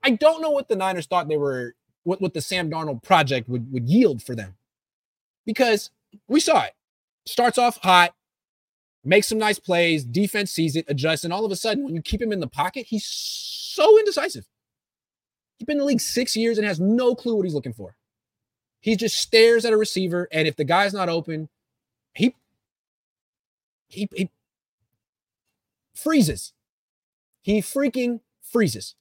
I 0.03 0.11
don't 0.11 0.41
know 0.41 0.51
what 0.51 0.67
the 0.67 0.75
Niners 0.75 1.05
thought 1.05 1.27
they 1.27 1.37
were, 1.37 1.75
what, 2.03 2.21
what 2.21 2.33
the 2.33 2.41
Sam 2.41 2.69
Darnold 2.69 3.03
project 3.03 3.49
would, 3.49 3.71
would 3.71 3.89
yield 3.89 4.23
for 4.23 4.35
them 4.35 4.55
because 5.45 5.91
we 6.27 6.39
saw 6.39 6.63
it. 6.63 6.73
Starts 7.25 7.57
off 7.57 7.77
hot, 7.77 8.15
makes 9.03 9.27
some 9.27 9.37
nice 9.37 9.59
plays, 9.59 10.03
defense 10.03 10.51
sees 10.51 10.75
it, 10.75 10.85
adjusts, 10.87 11.23
and 11.23 11.33
all 11.33 11.45
of 11.45 11.51
a 11.51 11.55
sudden, 11.55 11.83
when 11.83 11.95
you 11.95 12.01
keep 12.01 12.21
him 12.21 12.31
in 12.31 12.39
the 12.39 12.47
pocket, 12.47 12.87
he's 12.87 13.05
so 13.05 13.97
indecisive. 13.99 14.45
He's 15.57 15.65
been 15.65 15.75
in 15.75 15.79
the 15.79 15.85
league 15.85 16.01
six 16.01 16.35
years 16.35 16.57
and 16.57 16.65
has 16.65 16.79
no 16.79 17.13
clue 17.13 17.35
what 17.35 17.43
he's 17.45 17.53
looking 17.53 17.73
for. 17.73 17.95
He 18.79 18.95
just 18.95 19.17
stares 19.17 19.65
at 19.65 19.73
a 19.73 19.77
receiver, 19.77 20.27
and 20.31 20.47
if 20.47 20.55
the 20.55 20.63
guy's 20.63 20.93
not 20.93 21.09
open, 21.09 21.49
he 22.13 22.33
he, 23.89 24.07
he 24.15 24.29
freezes. 25.95 26.53
He 27.41 27.61
freaking 27.61 28.21
freezes. 28.41 28.95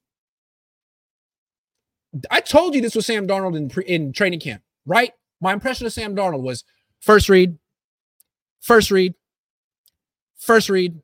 I 2.30 2.40
told 2.40 2.74
you 2.74 2.80
this 2.80 2.94
was 2.94 3.06
Sam 3.06 3.26
Darnold 3.26 3.56
in 3.56 3.82
in 3.82 4.12
training 4.12 4.40
camp, 4.40 4.62
right? 4.86 5.12
My 5.40 5.52
impression 5.52 5.86
of 5.86 5.92
Sam 5.92 6.16
Darnold 6.16 6.42
was 6.42 6.64
first 7.00 7.28
read, 7.28 7.58
first 8.60 8.90
read, 8.90 9.14
first 10.36 10.68
read, 10.68 11.00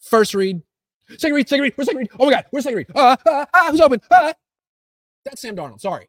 first 0.00 0.34
read, 0.34 0.62
Second 1.18 1.34
read, 1.34 1.48
second 1.48 1.62
read, 1.62 1.72
where's 1.76 1.86
second 1.86 1.98
read? 1.98 2.10
Oh 2.18 2.26
my 2.26 2.32
God, 2.32 2.44
where's 2.50 2.64
second 2.64 2.78
read? 2.78 2.86
Uh, 2.94 3.16
uh, 3.26 3.44
uh, 3.52 3.70
who's 3.70 3.80
open? 3.80 4.00
Uh. 4.10 4.32
That's 5.24 5.40
Sam 5.40 5.56
Darnold. 5.56 5.80
Sorry. 5.80 6.08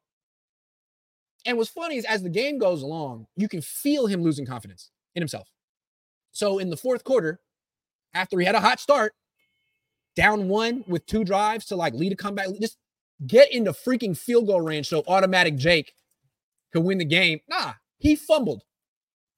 And 1.45 1.57
what's 1.57 1.69
funny 1.69 1.97
is 1.97 2.05
as 2.05 2.23
the 2.23 2.29
game 2.29 2.57
goes 2.57 2.81
along, 2.81 3.27
you 3.35 3.47
can 3.47 3.61
feel 3.61 4.07
him 4.07 4.23
losing 4.23 4.45
confidence 4.45 4.91
in 5.15 5.21
himself. 5.21 5.49
So 6.31 6.59
in 6.59 6.69
the 6.69 6.77
fourth 6.77 7.03
quarter, 7.03 7.39
after 8.13 8.39
he 8.39 8.45
had 8.45 8.55
a 8.55 8.59
hot 8.59 8.79
start, 8.79 9.13
down 10.15 10.47
one 10.47 10.83
with 10.87 11.05
two 11.05 11.23
drives 11.23 11.65
to 11.67 11.75
like 11.75 11.93
lead 11.93 12.13
a 12.13 12.15
comeback, 12.15 12.47
just 12.59 12.77
get 13.25 13.51
into 13.51 13.71
freaking 13.71 14.17
field 14.17 14.47
goal 14.47 14.61
range 14.61 14.89
so 14.89 15.03
automatic 15.07 15.55
Jake 15.55 15.93
could 16.73 16.83
win 16.83 16.97
the 16.97 17.05
game. 17.05 17.39
Nah, 17.47 17.73
he 17.97 18.15
fumbled. 18.15 18.63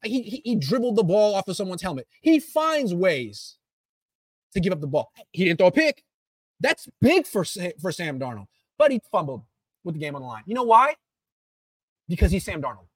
He, 0.03 0.21
he, 0.21 0.41
he 0.43 0.55
dribbled 0.55 0.95
the 0.95 1.03
ball 1.03 1.35
off 1.35 1.47
of 1.47 1.55
someone's 1.55 1.81
helmet. 1.81 2.07
He 2.21 2.39
finds 2.39 2.93
ways 2.93 3.57
to 4.53 4.59
give 4.59 4.73
up 4.73 4.81
the 4.81 4.87
ball. 4.87 5.11
He 5.31 5.45
didn't 5.45 5.57
throw 5.57 5.67
a 5.67 5.71
pick. 5.71 6.03
That's 6.59 6.87
big 7.01 7.27
for, 7.27 7.45
for 7.79 7.91
Sam 7.91 8.19
Darnold, 8.19 8.47
but 8.77 8.91
he 8.91 8.99
fumbled 9.11 9.43
with 9.83 9.95
the 9.95 9.99
game 9.99 10.15
on 10.15 10.21
the 10.21 10.27
line. 10.27 10.43
You 10.45 10.55
know 10.55 10.63
why? 10.63 10.95
Because 12.07 12.31
he's 12.31 12.45
Sam 12.45 12.61
Darnold. 12.61 12.87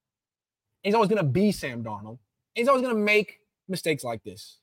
He's 0.84 0.96
always 0.96 1.10
going 1.10 1.24
to 1.24 1.30
be 1.30 1.52
Sam 1.52 1.84
Darnold. 1.84 2.18
He's 2.56 2.68
always 2.68 2.82
going 2.82 2.96
to 2.96 3.02
make 3.02 3.40
mistakes 3.68 4.04
like 4.04 4.24
this. 4.24 4.58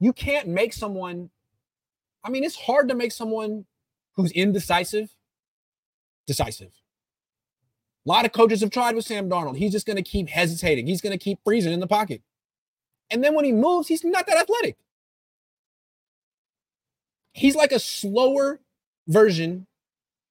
You 0.00 0.12
can't 0.12 0.48
make 0.48 0.72
someone, 0.72 1.30
I 2.24 2.30
mean, 2.30 2.44
it's 2.44 2.56
hard 2.56 2.88
to 2.88 2.94
make 2.94 3.12
someone 3.12 3.66
who's 4.14 4.32
indecisive 4.32 5.10
decisive. 6.26 6.70
A 8.06 8.08
lot 8.08 8.24
of 8.24 8.32
coaches 8.32 8.60
have 8.60 8.70
tried 8.70 8.94
with 8.94 9.04
Sam 9.04 9.28
Darnold. 9.28 9.56
He's 9.56 9.72
just 9.72 9.86
going 9.86 9.96
to 9.96 10.02
keep 10.02 10.28
hesitating. 10.28 10.86
He's 10.86 11.00
going 11.00 11.12
to 11.12 11.22
keep 11.22 11.40
freezing 11.44 11.72
in 11.72 11.80
the 11.80 11.86
pocket. 11.86 12.22
And 13.10 13.24
then 13.24 13.34
when 13.34 13.44
he 13.44 13.52
moves, 13.52 13.88
he's 13.88 14.04
not 14.04 14.26
that 14.26 14.38
athletic. 14.38 14.76
He's 17.32 17.56
like 17.56 17.72
a 17.72 17.78
slower 17.78 18.60
version 19.06 19.66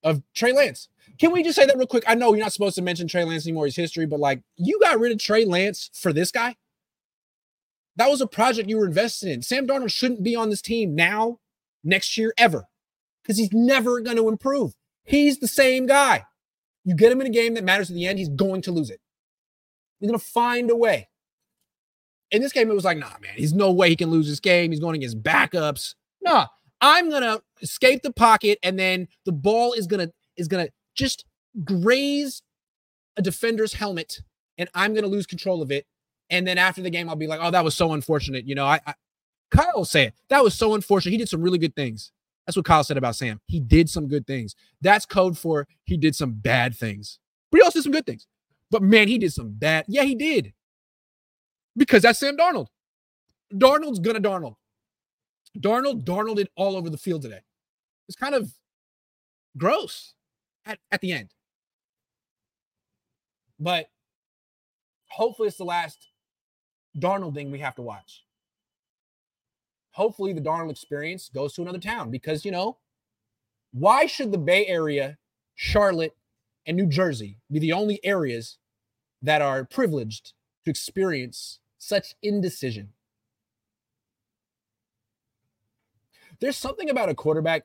of 0.04 0.22
Trey 0.34 0.54
Lance. 0.54 0.90
Can 1.20 1.32
we 1.32 1.44
just 1.44 1.56
say 1.56 1.66
that 1.66 1.78
real 1.78 1.88
quick? 1.88 2.04
I 2.08 2.16
know 2.16 2.34
you're 2.34 2.44
not 2.44 2.54
supposed 2.54 2.76
to 2.76 2.82
mention 2.82 3.08
Trey 3.08 3.24
Lance 3.24 3.46
anymore, 3.46 3.66
his 3.66 3.76
history, 3.76 4.06
but 4.06 4.20
like 4.20 4.42
you 4.56 4.80
got 4.80 5.00
rid 5.00 5.12
of 5.12 5.20
Trey 5.20 5.46
Lance 5.46 5.90
for 5.94 6.14
this 6.14 6.32
guy. 6.32 6.56
That 7.96 8.10
was 8.10 8.22
a 8.22 8.28
project 8.28 8.70
you 8.70 8.78
were 8.78 8.86
invested 8.86 9.30
in. 9.30 9.42
Sam 9.42 9.66
Darnold 9.66 9.92
shouldn't 9.92 10.24
be 10.24 10.36
on 10.36 10.50
this 10.50 10.62
team 10.62 10.94
now, 10.94 11.40
next 11.88 12.18
year, 12.18 12.34
ever, 12.38 12.66
because 13.24 13.38
he's 13.38 13.54
never 13.54 14.00
going 14.02 14.18
to 14.18 14.30
improve. 14.30 14.74
He's 15.04 15.40
the 15.40 15.48
same 15.48 15.86
guy. 15.86 16.26
You 16.84 16.96
get 16.96 17.12
him 17.12 17.22
in 17.22 17.28
a 17.28 17.32
game 17.32 17.56
that 17.56 17.64
matters 17.64 17.90
at 17.90 17.96
the 17.96 18.06
end, 18.06 18.20
he's 18.20 18.30
going 18.30 18.62
to 18.64 18.72
lose 18.72 18.90
it. 18.90 19.00
He's 20.00 20.10
going 20.10 20.20
to 20.20 20.26
find 20.26 20.70
a 20.70 20.76
way. 20.76 21.10
In 22.30 22.42
this 22.42 22.52
game, 22.52 22.70
it 22.70 22.76
was 22.76 22.86
like, 22.86 22.98
nah, 22.98 23.08
man, 23.22 23.34
he's 23.36 23.54
no 23.54 23.72
way 23.72 23.90
he 23.90 23.96
can 23.96 24.12
lose 24.12 24.28
this 24.28 24.40
game. 24.42 24.72
He's 24.72 24.82
going 24.82 24.96
against 24.96 25.24
backups. 25.24 25.96
Nah, 26.22 26.48
I'm 26.82 27.10
gonna 27.10 27.40
escape 27.62 28.04
the 28.04 28.12
pocket, 28.12 28.60
and 28.62 28.78
then 28.78 29.08
the 29.26 29.32
ball 29.32 29.74
is 29.74 29.88
gonna 29.88 30.10
is 30.36 30.48
gonna 30.48 30.70
just 30.96 31.26
graze 31.64 32.42
a 33.16 33.22
defender's 33.22 33.74
helmet, 33.74 34.20
and 34.58 34.70
I'm 34.74 34.94
gonna 34.94 35.08
lose 35.08 35.26
control 35.26 35.62
of 35.62 35.72
it. 35.72 35.86
And 36.30 36.46
then 36.46 36.58
after 36.58 36.82
the 36.82 36.90
game, 36.90 37.10
I'll 37.10 37.16
be 37.16 37.28
like, 37.28 37.40
oh, 37.42 37.52
that 37.52 37.64
was 37.64 37.76
so 37.76 37.94
unfortunate. 37.94 38.46
You 38.46 38.56
know, 38.56 38.66
I, 38.66 38.82
I 38.86 38.94
Kyle 39.52 39.86
said. 39.86 40.14
That 40.30 40.44
was 40.44 40.54
so 40.56 40.76
unfortunate. 40.76 41.12
He 41.12 41.18
did 41.18 41.30
some 41.30 41.42
really 41.42 41.58
good 41.58 41.76
things. 41.76 42.12
That's 42.46 42.56
what 42.56 42.66
Kyle 42.66 42.84
said 42.84 42.98
about 42.98 43.16
Sam. 43.16 43.42
He 43.46 43.60
did 43.60 43.90
some 43.90 44.08
good 44.08 44.26
things. 44.26 44.56
That's 44.82 45.06
code 45.06 45.38
for 45.38 45.68
he 45.84 45.98
did 45.98 46.16
some 46.16 46.34
bad 46.34 46.76
things. 46.76 47.20
But 47.52 47.58
he 47.60 47.64
also 47.64 47.80
did 47.80 47.84
some 47.84 47.92
good 47.92 48.06
things. 48.06 48.26
But 48.72 48.82
man, 48.82 49.08
he 49.08 49.18
did 49.18 49.34
some 49.34 49.52
bad. 49.52 49.86
Yeah, 49.88 50.04
he 50.04 50.16
did. 50.16 50.54
Because 51.76 52.02
that's 52.04 52.20
Sam 52.20 52.38
Darnold. 52.38 52.68
Darnold's 53.54 54.00
gonna 54.00 54.22
Darnold. 54.22 54.56
Darnold 55.58 56.04
Darnold 56.04 56.40
it 56.40 56.50
all 56.56 56.76
over 56.76 56.90
the 56.90 56.98
field 56.98 57.22
today. 57.22 57.42
It's 58.08 58.16
kind 58.16 58.36
of 58.36 58.52
gross 59.58 60.14
at, 60.66 60.80
at 60.92 61.02
the 61.02 61.12
end. 61.12 61.32
But 63.60 63.88
hopefully 65.10 65.48
it's 65.48 65.58
the 65.58 65.66
last 65.66 66.08
Darnold 66.98 67.34
thing 67.34 67.52
we 67.52 67.60
have 67.60 67.76
to 67.76 67.82
watch. 67.82 68.24
Hopefully 69.98 70.32
the 70.32 70.40
Darnold 70.40 70.70
experience 70.70 71.28
goes 71.34 71.54
to 71.54 71.64
another 71.64 71.80
town 71.80 72.12
because, 72.12 72.46
you 72.46 72.52
know, 72.52 72.78
why 73.74 74.06
should 74.06 74.32
the 74.32 74.38
Bay 74.38 74.68
Area, 74.68 75.18
Charlotte, 75.56 76.16
and 76.68 76.78
New 76.78 76.86
Jersey 76.86 77.40
be 77.52 77.58
the 77.58 77.74
only 77.74 78.00
areas 78.06 78.60
that 79.24 79.42
are 79.42 79.66
privileged 79.66 80.34
to 80.64 80.70
experience 80.70 81.58
such 81.80 82.14
indecision? 82.22 82.90
There's 86.40 86.58
something 86.58 86.92
about 86.92 87.10
a 87.10 87.16
quarterback 87.16 87.64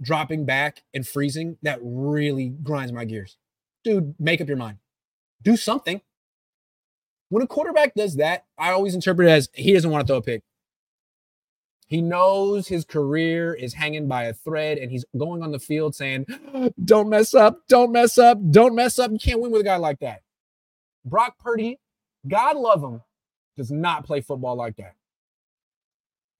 dropping 0.00 0.46
back 0.46 0.82
and 0.94 1.06
freezing 1.06 1.58
that 1.60 1.78
really 1.82 2.48
grinds 2.48 2.90
my 2.90 3.04
gears. 3.04 3.36
Dude, 3.84 4.14
make 4.18 4.40
up 4.40 4.48
your 4.48 4.56
mind. 4.56 4.78
Do 5.42 5.58
something. 5.58 6.00
When 7.28 7.42
a 7.42 7.46
quarterback 7.46 7.94
does 7.94 8.16
that, 8.16 8.46
I 8.56 8.70
always 8.70 8.94
interpret 8.94 9.28
it 9.28 9.32
as 9.32 9.50
he 9.52 9.74
doesn't 9.74 9.90
want 9.90 10.06
to 10.06 10.10
throw 10.10 10.16
a 10.16 10.22
pick. 10.22 10.42
He 11.86 12.02
knows 12.02 12.66
his 12.66 12.84
career 12.84 13.54
is 13.54 13.72
hanging 13.72 14.08
by 14.08 14.24
a 14.24 14.32
thread 14.32 14.78
and 14.78 14.90
he's 14.90 15.04
going 15.16 15.42
on 15.42 15.52
the 15.52 15.58
field 15.58 15.94
saying, 15.94 16.26
Don't 16.84 17.08
mess 17.08 17.32
up, 17.32 17.60
don't 17.68 17.92
mess 17.92 18.18
up, 18.18 18.38
don't 18.50 18.74
mess 18.74 18.98
up. 18.98 19.12
You 19.12 19.18
can't 19.18 19.40
win 19.40 19.52
with 19.52 19.60
a 19.60 19.64
guy 19.64 19.76
like 19.76 20.00
that. 20.00 20.22
Brock 21.04 21.38
Purdy, 21.38 21.78
God 22.26 22.56
love 22.56 22.82
him, 22.82 23.02
does 23.56 23.70
not 23.70 24.04
play 24.04 24.20
football 24.20 24.56
like 24.56 24.76
that. 24.76 24.94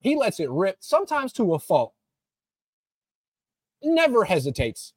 He 0.01 0.15
lets 0.17 0.39
it 0.39 0.49
rip, 0.49 0.77
sometimes 0.81 1.31
to 1.33 1.53
a 1.53 1.59
fault. 1.59 1.93
Never 3.81 4.25
hesitates. 4.25 4.93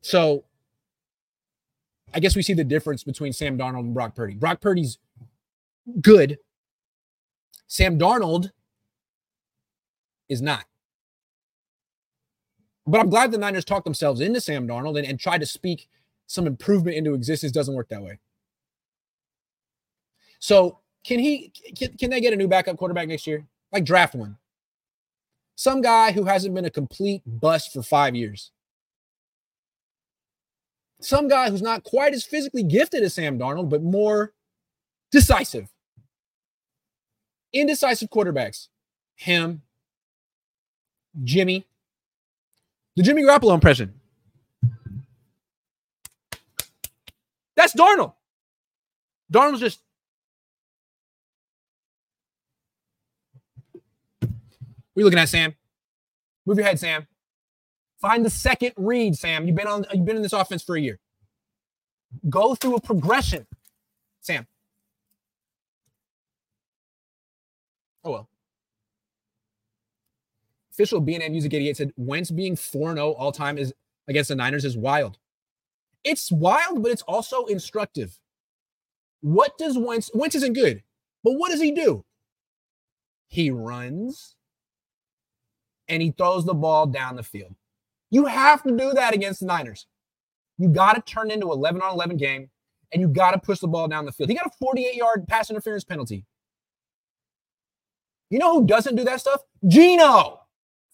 So 0.00 0.44
I 2.14 2.20
guess 2.20 2.34
we 2.34 2.42
see 2.42 2.54
the 2.54 2.64
difference 2.64 3.04
between 3.04 3.34
Sam 3.34 3.58
Darnold 3.58 3.80
and 3.80 3.94
Brock 3.94 4.14
Purdy. 4.14 4.34
Brock 4.34 4.60
Purdy's 4.62 4.98
good. 6.00 6.38
Sam 7.66 7.98
Darnold 7.98 8.50
is 10.28 10.40
not. 10.42 10.64
But 12.86 13.00
I'm 13.00 13.10
glad 13.10 13.32
the 13.32 13.38
Niners 13.38 13.64
talked 13.64 13.84
themselves 13.84 14.20
into 14.20 14.40
Sam 14.40 14.68
Darnold 14.68 14.96
and, 14.96 15.06
and 15.06 15.18
tried 15.18 15.40
to 15.40 15.46
speak 15.46 15.88
some 16.26 16.46
improvement 16.46 16.96
into 16.96 17.14
existence. 17.14 17.52
Doesn't 17.52 17.74
work 17.74 17.88
that 17.88 18.02
way. 18.02 18.18
So 20.38 20.78
can 21.04 21.18
he 21.18 21.52
can, 21.76 21.96
can 21.96 22.10
they 22.10 22.20
get 22.20 22.32
a 22.32 22.36
new 22.36 22.48
backup 22.48 22.76
quarterback 22.76 23.08
next 23.08 23.26
year? 23.26 23.46
Like 23.72 23.84
draft 23.84 24.14
one. 24.14 24.38
Some 25.56 25.80
guy 25.80 26.12
who 26.12 26.24
hasn't 26.24 26.54
been 26.54 26.64
a 26.64 26.70
complete 26.70 27.22
bust 27.26 27.72
for 27.72 27.82
five 27.82 28.14
years. 28.14 28.52
Some 31.00 31.28
guy 31.28 31.50
who's 31.50 31.62
not 31.62 31.82
quite 31.82 32.14
as 32.14 32.24
physically 32.24 32.62
gifted 32.62 33.02
as 33.02 33.14
Sam 33.14 33.38
Darnold, 33.38 33.68
but 33.68 33.82
more 33.82 34.32
decisive. 35.10 35.68
Indecisive 37.52 38.10
quarterbacks. 38.10 38.68
Him, 39.14 39.62
Jimmy. 41.22 41.66
The 42.96 43.02
Jimmy 43.02 43.22
Garoppolo 43.22 43.54
impression. 43.54 43.94
That's 47.56 47.74
Darnold. 47.74 48.14
Darnold's 49.32 49.60
just 49.60 49.80
What 54.96 55.00
are 55.00 55.02
you 55.02 55.04
looking 55.04 55.18
at, 55.18 55.28
Sam? 55.28 55.54
Move 56.46 56.56
your 56.56 56.66
head, 56.66 56.78
Sam. 56.80 57.06
Find 58.00 58.24
the 58.24 58.30
second 58.30 58.72
read, 58.78 59.14
Sam. 59.14 59.46
You've 59.46 59.54
been 59.54 59.66
on 59.66 59.84
you've 59.92 60.06
been 60.06 60.16
in 60.16 60.22
this 60.22 60.32
offense 60.32 60.62
for 60.62 60.74
a 60.74 60.80
year. 60.80 60.98
Go 62.30 62.54
through 62.54 62.76
a 62.76 62.80
progression. 62.80 63.46
Sam. 64.22 64.46
Oh 68.06 68.12
well. 68.12 68.28
Official 70.72 71.02
BNN 71.02 71.32
Music 71.32 71.52
88 71.52 71.76
said 71.76 71.92
Wentz 71.96 72.30
being 72.30 72.54
4-0 72.54 73.14
all 73.18 73.32
time 73.32 73.58
is 73.58 73.74
against 74.06 74.28
the 74.28 74.36
Niners 74.36 74.64
is 74.64 74.76
wild. 74.76 75.18
It's 76.04 76.30
wild, 76.30 76.82
but 76.82 76.92
it's 76.92 77.02
also 77.02 77.46
instructive. 77.46 78.18
What 79.22 79.58
does 79.58 79.76
Wentz 79.76 80.10
Wentz 80.14 80.36
isn't 80.36 80.52
good, 80.52 80.84
but 81.24 81.32
what 81.32 81.50
does 81.50 81.60
he 81.60 81.72
do? 81.72 82.04
He 83.26 83.50
runs 83.50 84.36
and 85.88 86.00
he 86.00 86.12
throws 86.12 86.44
the 86.44 86.54
ball 86.54 86.86
down 86.86 87.16
the 87.16 87.24
field. 87.24 87.56
You 88.10 88.26
have 88.26 88.62
to 88.62 88.76
do 88.76 88.92
that 88.92 89.14
against 89.14 89.40
the 89.40 89.46
Niners. 89.46 89.86
You 90.58 90.68
got 90.68 90.92
to 90.94 91.12
turn 91.12 91.32
into 91.32 91.50
11 91.50 91.82
on 91.82 91.92
11 91.92 92.18
game 92.18 92.50
and 92.92 93.02
you 93.02 93.08
got 93.08 93.32
to 93.32 93.38
push 93.38 93.58
the 93.58 93.66
ball 93.66 93.88
down 93.88 94.04
the 94.04 94.12
field. 94.12 94.30
He 94.30 94.36
got 94.36 94.46
a 94.46 94.56
48 94.60 94.94
yard 94.94 95.26
pass 95.26 95.50
interference 95.50 95.82
penalty. 95.82 96.24
You 98.30 98.38
know 98.38 98.60
who 98.60 98.66
doesn't 98.66 98.96
do 98.96 99.04
that 99.04 99.20
stuff? 99.20 99.42
Geno. 99.66 100.40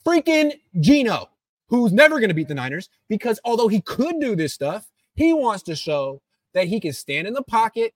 Freaking 0.05 0.53
Geno, 0.81 1.29
who's 1.69 1.93
never 1.93 2.19
going 2.19 2.29
to 2.29 2.35
beat 2.35 2.49
the 2.49 2.55
Niners 2.55 2.89
because 3.09 3.39
although 3.45 3.69
he 3.69 3.81
could 3.81 4.19
do 4.21 4.35
this 4.35 4.53
stuff, 4.53 4.91
he 5.15 5.33
wants 5.33 5.62
to 5.65 5.77
show 5.77 6.21
that 6.55 6.67
he 6.67 6.81
can 6.81 6.93
stand 6.93 7.27
in 7.27 7.35
the 7.35 7.43
pocket 7.43 7.95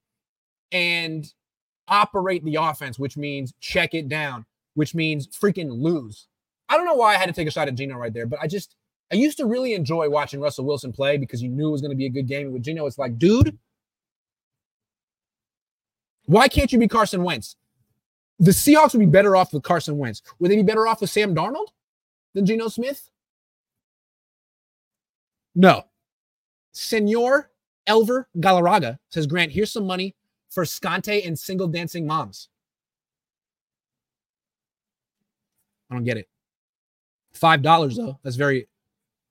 and 0.70 1.32
operate 1.88 2.44
the 2.44 2.56
offense, 2.56 2.98
which 2.98 3.16
means 3.16 3.52
check 3.60 3.94
it 3.94 4.08
down, 4.08 4.46
which 4.74 4.94
means 4.94 5.26
freaking 5.26 5.82
lose. 5.82 6.28
I 6.68 6.76
don't 6.76 6.86
know 6.86 6.94
why 6.94 7.14
I 7.14 7.18
had 7.18 7.26
to 7.26 7.32
take 7.32 7.48
a 7.48 7.50
shot 7.50 7.68
at 7.68 7.74
Geno 7.74 7.96
right 7.96 8.12
there, 8.12 8.26
but 8.26 8.40
I 8.40 8.46
just 8.46 8.76
I 9.12 9.16
used 9.16 9.38
to 9.38 9.46
really 9.46 9.74
enjoy 9.74 10.08
watching 10.10 10.40
Russell 10.40 10.64
Wilson 10.64 10.92
play 10.92 11.16
because 11.16 11.42
you 11.42 11.48
knew 11.48 11.68
it 11.68 11.72
was 11.72 11.80
going 11.80 11.92
to 11.92 11.96
be 11.96 12.06
a 12.06 12.10
good 12.10 12.26
game. 12.26 12.52
With 12.52 12.62
Geno, 12.62 12.86
it's 12.86 12.98
like, 12.98 13.18
dude, 13.18 13.56
why 16.24 16.48
can't 16.48 16.72
you 16.72 16.78
be 16.78 16.88
Carson 16.88 17.22
Wentz? 17.22 17.56
The 18.38 18.50
Seahawks 18.50 18.92
would 18.92 19.00
be 19.00 19.06
better 19.06 19.34
off 19.34 19.52
with 19.52 19.62
Carson 19.62 19.96
Wentz. 19.96 20.22
Would 20.38 20.50
they 20.50 20.56
be 20.56 20.62
better 20.62 20.86
off 20.86 21.00
with 21.00 21.10
Sam 21.10 21.34
Darnold 21.34 21.68
than 22.34 22.44
Geno 22.44 22.68
Smith? 22.68 23.10
No. 25.54 25.84
Senor 26.72 27.50
Elver 27.88 28.26
Galarraga 28.38 28.98
says, 29.08 29.26
Grant, 29.26 29.52
here's 29.52 29.72
some 29.72 29.86
money 29.86 30.14
for 30.50 30.64
Scante 30.64 31.26
and 31.26 31.38
single 31.38 31.66
dancing 31.66 32.06
moms. 32.06 32.48
I 35.90 35.94
don't 35.94 36.04
get 36.04 36.18
it. 36.18 36.28
Five 37.32 37.62
dollars 37.62 37.96
though. 37.96 38.18
That's 38.22 38.36
very. 38.36 38.66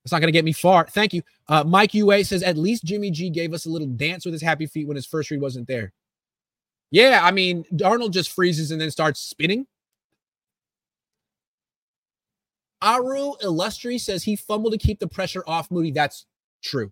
That's 0.03 0.11
not 0.11 0.19
gonna 0.19 0.31
get 0.31 0.45
me 0.45 0.53
far. 0.53 0.85
Thank 0.87 1.13
you. 1.13 1.23
Uh, 1.47 1.63
Mike 1.63 1.93
UA 1.93 2.23
says 2.23 2.43
at 2.43 2.57
least 2.57 2.85
Jimmy 2.85 3.11
G 3.11 3.29
gave 3.29 3.53
us 3.53 3.65
a 3.65 3.69
little 3.69 3.87
dance 3.87 4.25
with 4.25 4.33
his 4.33 4.41
happy 4.41 4.67
feet 4.67 4.87
when 4.87 4.95
his 4.95 5.05
first 5.05 5.31
read 5.31 5.41
wasn't 5.41 5.67
there. 5.67 5.91
Yeah, 6.91 7.19
I 7.23 7.31
mean 7.31 7.65
Darnold 7.73 8.11
just 8.11 8.31
freezes 8.31 8.71
and 8.71 8.79
then 8.79 8.91
starts 8.91 9.19
spinning. 9.19 9.67
Aru 12.81 13.33
Illustri 13.41 13.99
says 13.99 14.23
he 14.23 14.35
fumbled 14.35 14.73
to 14.73 14.77
keep 14.77 14.99
the 14.99 15.07
pressure 15.07 15.43
off 15.47 15.71
Moody. 15.71 15.91
That's 15.91 16.25
true. 16.63 16.91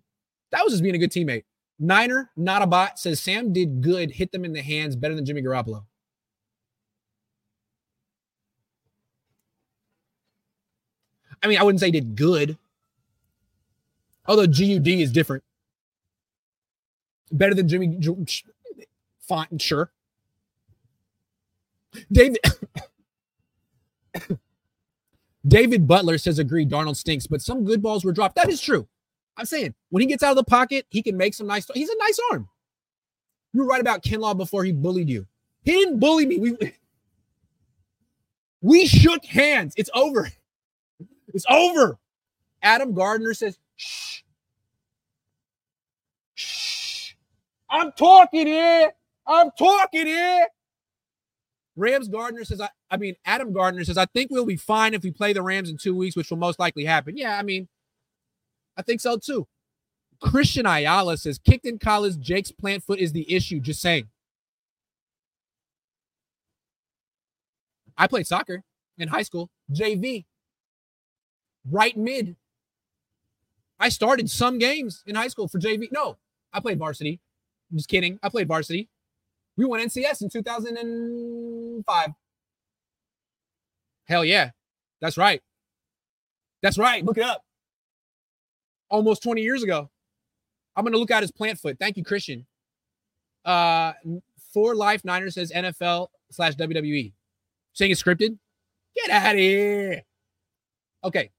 That 0.50 0.64
was 0.64 0.72
just 0.72 0.82
being 0.82 0.94
a 0.94 0.98
good 0.98 1.12
teammate. 1.12 1.44
Niner, 1.78 2.30
not 2.36 2.62
a 2.62 2.66
bot, 2.66 2.98
says 2.98 3.20
Sam 3.20 3.52
did 3.52 3.80
good, 3.80 4.10
hit 4.10 4.32
them 4.32 4.44
in 4.44 4.52
the 4.52 4.62
hands 4.62 4.96
better 4.96 5.14
than 5.14 5.24
Jimmy 5.24 5.42
Garoppolo. 5.42 5.84
I 11.42 11.46
mean, 11.46 11.58
I 11.58 11.62
wouldn't 11.62 11.80
say 11.80 11.90
did 11.90 12.16
good. 12.16 12.56
Although 14.26 14.46
GUD 14.46 14.88
is 14.88 15.12
different. 15.12 15.44
Better 17.30 17.54
than 17.54 17.68
Jimmy. 17.68 17.98
Fine, 19.28 19.58
sure. 19.58 19.92
David. 22.10 22.38
David 25.46 25.86
Butler 25.86 26.16
says, 26.18 26.38
agree, 26.38 26.64
Darnold 26.64 26.96
stinks, 26.96 27.26
but 27.26 27.42
some 27.42 27.64
good 27.64 27.82
balls 27.82 28.04
were 28.04 28.12
dropped. 28.12 28.36
That 28.36 28.48
is 28.48 28.60
true. 28.60 28.88
I'm 29.36 29.46
saying 29.46 29.74
when 29.90 30.00
he 30.00 30.06
gets 30.06 30.22
out 30.22 30.30
of 30.30 30.36
the 30.36 30.44
pocket, 30.44 30.86
he 30.90 31.02
can 31.02 31.16
make 31.16 31.34
some 31.34 31.46
nice. 31.46 31.66
He's 31.74 31.90
a 31.90 31.96
nice 31.98 32.18
arm. 32.30 32.48
You 33.52 33.60
were 33.60 33.66
right 33.66 33.80
about 33.80 34.02
Kinlaw 34.02 34.36
before 34.36 34.64
he 34.64 34.72
bullied 34.72 35.08
you. 35.10 35.26
He 35.62 35.72
didn't 35.72 35.98
bully 35.98 36.26
me. 36.26 36.38
We 36.38 36.56
we 38.62 38.86
shook 38.86 39.24
hands. 39.24 39.74
It's 39.76 39.90
over. 39.94 40.30
It's 41.32 41.44
over. 41.50 41.98
Adam 42.62 42.94
Gardner 42.94 43.34
says, 43.34 43.58
shh. 43.76 44.22
Shh. 46.34 47.14
I'm 47.68 47.92
talking 47.92 48.46
here. 48.46 48.92
I'm 49.26 49.50
talking 49.58 50.06
here. 50.06 50.46
Rams 51.76 52.08
Gardner 52.08 52.44
says, 52.44 52.60
I, 52.60 52.68
I 52.90 52.96
mean, 52.96 53.16
Adam 53.24 53.52
Gardner 53.52 53.84
says, 53.84 53.98
I 53.98 54.06
think 54.06 54.30
we'll 54.30 54.46
be 54.46 54.56
fine 54.56 54.94
if 54.94 55.02
we 55.02 55.10
play 55.10 55.32
the 55.32 55.42
Rams 55.42 55.70
in 55.70 55.76
two 55.76 55.94
weeks, 55.94 56.14
which 56.14 56.30
will 56.30 56.36
most 56.38 56.58
likely 56.58 56.84
happen. 56.84 57.16
Yeah, 57.16 57.36
I 57.36 57.42
mean, 57.42 57.68
I 58.76 58.82
think 58.82 59.00
so 59.00 59.16
too. 59.16 59.46
Christian 60.20 60.66
Ayala 60.66 61.16
says, 61.16 61.38
kicked 61.38 61.66
in 61.66 61.78
college, 61.78 62.18
Jake's 62.18 62.52
plant 62.52 62.84
foot 62.84 63.00
is 63.00 63.12
the 63.12 63.32
issue. 63.32 63.60
Just 63.60 63.80
saying. 63.80 64.08
I 67.96 68.06
played 68.06 68.26
soccer 68.26 68.62
in 68.98 69.08
high 69.08 69.22
school, 69.22 69.50
JV, 69.72 70.24
right 71.70 71.96
mid. 71.96 72.36
I 73.78 73.88
started 73.88 74.30
some 74.30 74.58
games 74.58 75.02
in 75.06 75.14
high 75.14 75.28
school 75.28 75.48
for 75.48 75.58
JV. 75.58 75.88
No, 75.92 76.16
I 76.52 76.60
played 76.60 76.78
varsity. 76.78 77.20
I'm 77.70 77.78
just 77.78 77.88
kidding. 77.88 78.18
I 78.22 78.28
played 78.28 78.48
varsity. 78.48 78.88
We 79.56 79.64
won 79.64 79.80
NCS 79.80 80.22
in 80.22 80.28
2005. 80.28 82.10
Hell 84.06 84.24
yeah. 84.24 84.50
That's 85.00 85.16
right. 85.16 85.42
That's 86.62 86.78
right. 86.78 87.04
Look 87.04 87.18
it 87.18 87.24
up. 87.24 87.42
Almost 88.90 89.22
20 89.22 89.42
years 89.42 89.62
ago. 89.62 89.90
I'm 90.76 90.84
going 90.84 90.92
to 90.92 90.98
look 90.98 91.10
at 91.10 91.22
his 91.22 91.30
plant 91.30 91.58
foot. 91.58 91.78
Thank 91.78 91.96
you, 91.96 92.04
Christian. 92.04 92.46
Uh, 93.44 93.92
For 94.52 94.74
Life 94.74 95.04
Niner 95.04 95.30
says 95.30 95.52
NFL 95.52 96.08
slash 96.30 96.54
WWE. 96.56 97.12
Saying 97.74 97.90
it's 97.90 98.02
scripted? 98.02 98.38
Get 98.96 99.10
out 99.10 99.34
of 99.34 99.38
here. 99.38 100.02
Okay. 101.04 101.30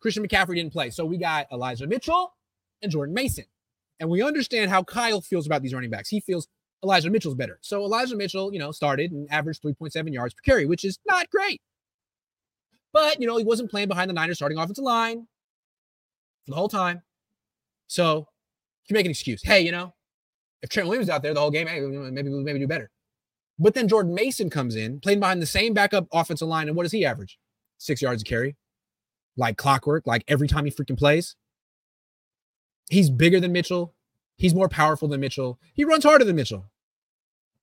Christian 0.00 0.26
McCaffrey 0.26 0.56
didn't 0.56 0.72
play. 0.72 0.90
So 0.90 1.04
we 1.06 1.16
got 1.16 1.46
Elijah 1.50 1.86
Mitchell 1.86 2.34
and 2.82 2.92
Jordan 2.92 3.14
Mason. 3.14 3.44
And 4.00 4.10
we 4.10 4.22
understand 4.22 4.70
how 4.70 4.82
Kyle 4.82 5.20
feels 5.20 5.46
about 5.46 5.62
these 5.62 5.72
running 5.72 5.90
backs. 5.90 6.08
He 6.08 6.20
feels 6.20 6.48
Elijah 6.84 7.10
Mitchell's 7.10 7.34
better. 7.34 7.58
So 7.62 7.82
Elijah 7.82 8.16
Mitchell, 8.16 8.52
you 8.52 8.58
know, 8.58 8.70
started 8.70 9.10
and 9.10 9.30
averaged 9.30 9.62
3.7 9.62 10.12
yards 10.12 10.34
per 10.34 10.40
carry, 10.44 10.66
which 10.66 10.84
is 10.84 10.98
not 11.06 11.28
great. 11.30 11.60
But, 12.92 13.20
you 13.20 13.26
know, 13.26 13.36
he 13.36 13.44
wasn't 13.44 13.70
playing 13.70 13.88
behind 13.88 14.08
the 14.08 14.14
Niners 14.14 14.36
starting 14.36 14.58
offensive 14.58 14.84
line 14.84 15.26
for 16.44 16.50
the 16.52 16.56
whole 16.56 16.68
time. 16.68 17.02
So 17.88 18.18
you 18.18 18.88
can 18.88 18.94
make 18.94 19.06
an 19.06 19.10
excuse. 19.10 19.42
Hey, 19.42 19.62
you 19.62 19.72
know, 19.72 19.94
if 20.62 20.70
Trent 20.70 20.88
Williams 20.88 21.10
out 21.10 21.22
there 21.22 21.34
the 21.34 21.40
whole 21.40 21.50
game, 21.50 21.66
hey, 21.66 21.80
maybe 21.80 22.30
we 22.30 22.44
maybe 22.44 22.60
do 22.60 22.68
better. 22.68 22.90
But 23.58 23.74
then 23.74 23.88
Jordan 23.88 24.14
Mason 24.14 24.50
comes 24.50 24.76
in, 24.76 25.00
playing 25.00 25.20
behind 25.20 25.42
the 25.42 25.46
same 25.46 25.74
backup 25.74 26.06
offensive 26.12 26.48
line, 26.48 26.68
and 26.68 26.76
what 26.76 26.84
does 26.84 26.92
he 26.92 27.04
average? 27.04 27.38
Six 27.78 28.00
yards 28.00 28.22
a 28.22 28.24
carry 28.24 28.56
like 29.36 29.56
clockwork, 29.56 30.06
like 30.06 30.24
every 30.28 30.48
time 30.48 30.64
he 30.64 30.70
freaking 30.70 30.98
plays. 30.98 31.36
He's 32.90 33.10
bigger 33.10 33.40
than 33.40 33.52
Mitchell. 33.52 33.94
He's 34.36 34.54
more 34.54 34.68
powerful 34.68 35.08
than 35.08 35.20
Mitchell. 35.20 35.58
He 35.72 35.84
runs 35.84 36.04
harder 36.04 36.24
than 36.24 36.36
Mitchell. 36.36 36.70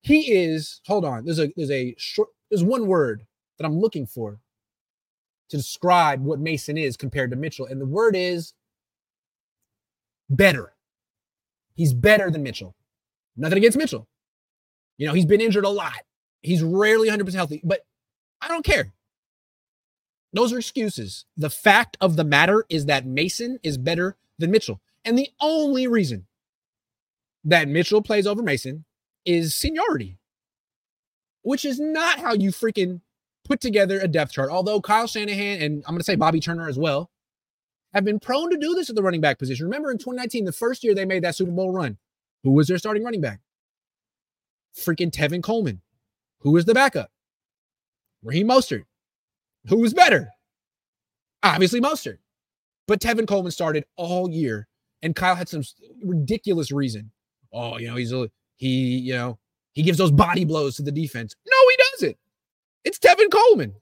He 0.02 0.32
is, 0.32 0.80
hold 0.86 1.04
on, 1.04 1.24
there's 1.24 1.38
a 1.38 1.52
there's 1.56 1.70
a 1.70 1.94
short 1.96 2.28
there's 2.50 2.64
one 2.64 2.86
word 2.86 3.26
that 3.58 3.64
I'm 3.64 3.78
looking 3.78 4.06
for 4.06 4.40
to 5.48 5.56
describe 5.56 6.22
what 6.24 6.40
Mason 6.40 6.76
is 6.76 6.96
compared 6.96 7.30
to 7.30 7.36
Mitchell. 7.36 7.66
And 7.66 7.80
the 7.80 7.86
word 7.86 8.16
is 8.16 8.54
better. 10.28 10.72
He's 11.74 11.94
better 11.94 12.30
than 12.30 12.42
Mitchell. 12.42 12.74
Nothing 13.36 13.58
against 13.58 13.78
Mitchell. 13.78 14.08
You 14.98 15.06
know, 15.06 15.14
he's 15.14 15.26
been 15.26 15.40
injured 15.40 15.64
a 15.64 15.70
lot. 15.70 16.02
He's 16.42 16.62
rarely 16.62 17.08
100% 17.08 17.32
healthy, 17.34 17.60
but 17.62 17.86
I 18.40 18.48
don't 18.48 18.64
care. 18.64 18.92
Those 20.32 20.52
are 20.52 20.58
excuses. 20.58 21.26
The 21.36 21.50
fact 21.50 21.96
of 22.00 22.16
the 22.16 22.24
matter 22.24 22.64
is 22.68 22.86
that 22.86 23.06
Mason 23.06 23.58
is 23.62 23.78
better 23.78 24.16
than 24.38 24.50
Mitchell. 24.50 24.80
And 25.04 25.18
the 25.18 25.28
only 25.40 25.86
reason 25.86 26.26
that 27.44 27.68
Mitchell 27.68 28.02
plays 28.02 28.26
over 28.26 28.42
Mason 28.42 28.84
is 29.24 29.54
seniority, 29.54 30.18
which 31.42 31.64
is 31.64 31.78
not 31.80 32.18
how 32.18 32.34
you 32.34 32.50
freaking 32.50 33.00
put 33.44 33.60
together 33.60 34.00
a 34.00 34.08
depth 34.08 34.32
chart. 34.32 34.50
Although 34.50 34.80
Kyle 34.80 35.06
Shanahan 35.06 35.62
and 35.62 35.84
I'm 35.86 35.94
going 35.94 36.00
to 36.00 36.04
say 36.04 36.16
Bobby 36.16 36.40
Turner 36.40 36.68
as 36.68 36.78
well 36.78 37.10
have 37.92 38.04
been 38.04 38.20
prone 38.20 38.50
to 38.50 38.56
do 38.56 38.74
this 38.74 38.88
at 38.88 38.96
the 38.96 39.02
running 39.02 39.20
back 39.20 39.38
position. 39.38 39.66
Remember 39.66 39.90
in 39.90 39.98
2019, 39.98 40.44
the 40.44 40.52
first 40.52 40.82
year 40.82 40.94
they 40.94 41.04
made 41.04 41.24
that 41.24 41.36
Super 41.36 41.52
Bowl 41.52 41.72
run, 41.72 41.98
who 42.42 42.52
was 42.52 42.68
their 42.68 42.78
starting 42.78 43.04
running 43.04 43.20
back? 43.20 43.40
Freaking 44.76 45.10
Tevin 45.10 45.42
Coleman. 45.42 45.82
Who 46.40 46.52
was 46.52 46.64
the 46.64 46.74
backup? 46.74 47.10
Raheem 48.22 48.48
Mostert. 48.48 48.84
Who 49.68 49.78
was 49.78 49.94
better? 49.94 50.30
Obviously, 51.42 51.80
Mostert. 51.80 52.18
But 52.88 53.00
Tevin 53.00 53.28
Coleman 53.28 53.52
started 53.52 53.84
all 53.96 54.30
year, 54.30 54.68
and 55.02 55.14
Kyle 55.14 55.34
had 55.34 55.48
some 55.48 55.62
ridiculous 56.02 56.72
reason. 56.72 57.12
Oh, 57.52 57.78
you 57.78 57.88
know, 57.88 57.96
he's 57.96 58.12
a 58.12 58.30
he, 58.62 58.98
you 58.98 59.14
know, 59.14 59.40
he 59.72 59.82
gives 59.82 59.98
those 59.98 60.12
body 60.12 60.44
blows 60.44 60.76
to 60.76 60.82
the 60.82 60.92
defense. 60.92 61.34
No, 61.44 61.56
he 61.68 61.76
doesn't. 61.90 62.16
It's 62.84 62.96
Tevin 62.96 63.28
Coleman. 63.28 63.74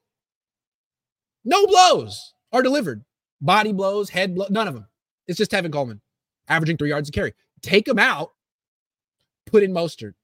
No 1.45 1.67
blows 1.67 2.33
are 2.51 2.63
delivered. 2.63 3.05
Body 3.43 3.75
blows, 3.75 4.09
head 4.09 4.35
blow, 4.35 4.47
none 4.49 4.69
of 4.69 4.73
them. 4.73 4.87
It's 5.29 5.37
just 5.37 5.51
Tevin 5.51 5.71
Coleman, 5.71 6.01
averaging 6.49 6.79
three 6.79 6.89
yards 6.89 7.11
a 7.11 7.13
carry. 7.13 7.35
Take 7.61 7.87
him 7.87 7.99
out, 7.99 8.31
put 9.45 9.63
in 9.63 9.71
Mostert. 9.71 10.15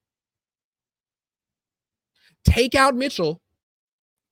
Take 2.43 2.73
out 2.73 2.95
Mitchell, 2.95 3.43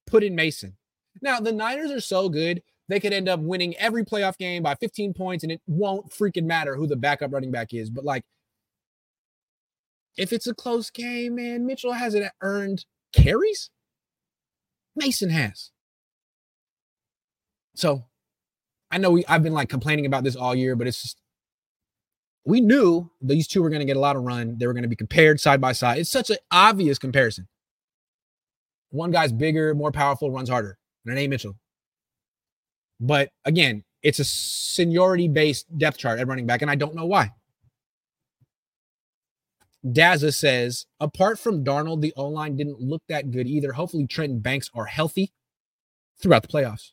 put 0.07 0.23
in 0.23 0.33
Mason. 0.33 0.75
Now, 1.21 1.39
the 1.39 1.51
Niners 1.51 1.91
are 1.91 2.01
so 2.01 2.29
good, 2.29 2.63
they 2.87 2.99
could 2.99 3.13
end 3.13 3.29
up 3.29 3.41
winning 3.41 3.75
every 3.75 4.03
playoff 4.03 4.39
game 4.39 4.63
by 4.63 4.73
15 4.73 5.13
points, 5.13 5.43
and 5.43 5.51
it 5.51 5.61
won't 5.67 6.09
freaking 6.09 6.45
matter 6.45 6.75
who 6.75 6.87
the 6.87 6.95
backup 6.95 7.31
running 7.31 7.51
back 7.51 7.75
is. 7.75 7.91
But 7.91 8.05
like, 8.05 8.23
if 10.17 10.31
it's 10.33 10.47
a 10.47 10.53
close 10.53 10.89
game, 10.89 11.35
man, 11.35 11.65
Mitchell 11.65 11.93
hasn't 11.93 12.31
earned 12.41 12.85
carries. 13.13 13.69
Mason 14.95 15.29
has. 15.29 15.71
So 17.75 18.05
I 18.91 18.97
know 18.97 19.11
we 19.11 19.25
I've 19.25 19.43
been 19.43 19.53
like 19.53 19.69
complaining 19.69 20.05
about 20.05 20.23
this 20.23 20.35
all 20.35 20.55
year, 20.55 20.75
but 20.75 20.87
it's 20.87 21.01
just 21.01 21.21
we 22.45 22.61
knew 22.61 23.09
these 23.21 23.47
two 23.47 23.61
were 23.61 23.69
going 23.69 23.79
to 23.79 23.85
get 23.85 23.97
a 23.97 23.99
lot 23.99 24.15
of 24.15 24.23
run. 24.23 24.57
They 24.57 24.67
were 24.67 24.73
going 24.73 24.83
to 24.83 24.89
be 24.89 24.95
compared 24.95 25.39
side 25.39 25.59
by 25.59 25.73
side. 25.73 25.97
It's 25.97 26.09
such 26.11 26.29
an 26.29 26.37
obvious 26.51 26.99
comparison. 26.99 27.47
One 28.91 29.11
guy's 29.11 29.33
bigger, 29.33 29.73
more 29.73 29.91
powerful, 29.91 30.31
runs 30.31 30.49
harder. 30.49 30.77
And 31.05 31.17
it 31.17 31.21
ain't 31.21 31.31
Mitchell. 31.31 31.57
But 32.99 33.29
again, 33.43 33.83
it's 34.03 34.19
a 34.19 34.23
seniority 34.23 35.27
based 35.27 35.65
depth 35.77 35.97
chart 35.97 36.19
at 36.19 36.27
running 36.27 36.45
back, 36.45 36.61
and 36.61 36.71
I 36.71 36.75
don't 36.75 36.95
know 36.95 37.05
why. 37.05 37.31
Daza 39.85 40.33
says, 40.33 40.87
apart 40.99 41.37
from 41.37 41.63
Darnold, 41.63 42.01
the 42.01 42.13
O 42.17 42.27
line 42.27 42.55
didn't 42.55 42.81
look 42.81 43.03
that 43.07 43.31
good 43.31 43.45
either. 43.45 43.73
Hopefully, 43.73 44.07
Trent 44.07 44.31
and 44.31 44.43
Banks 44.43 44.69
are 44.73 44.85
healthy 44.85 45.31
throughout 46.19 46.41
the 46.41 46.47
playoffs. 46.47 46.91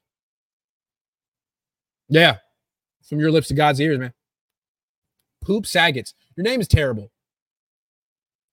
Yeah, 2.08 2.38
from 3.02 3.18
your 3.18 3.30
lips 3.30 3.48
to 3.48 3.54
God's 3.54 3.80
ears, 3.80 3.98
man. 3.98 4.12
Poop 5.40 5.66
Saggets, 5.66 6.14
your 6.36 6.44
name 6.44 6.60
is 6.60 6.68
terrible. 6.68 7.10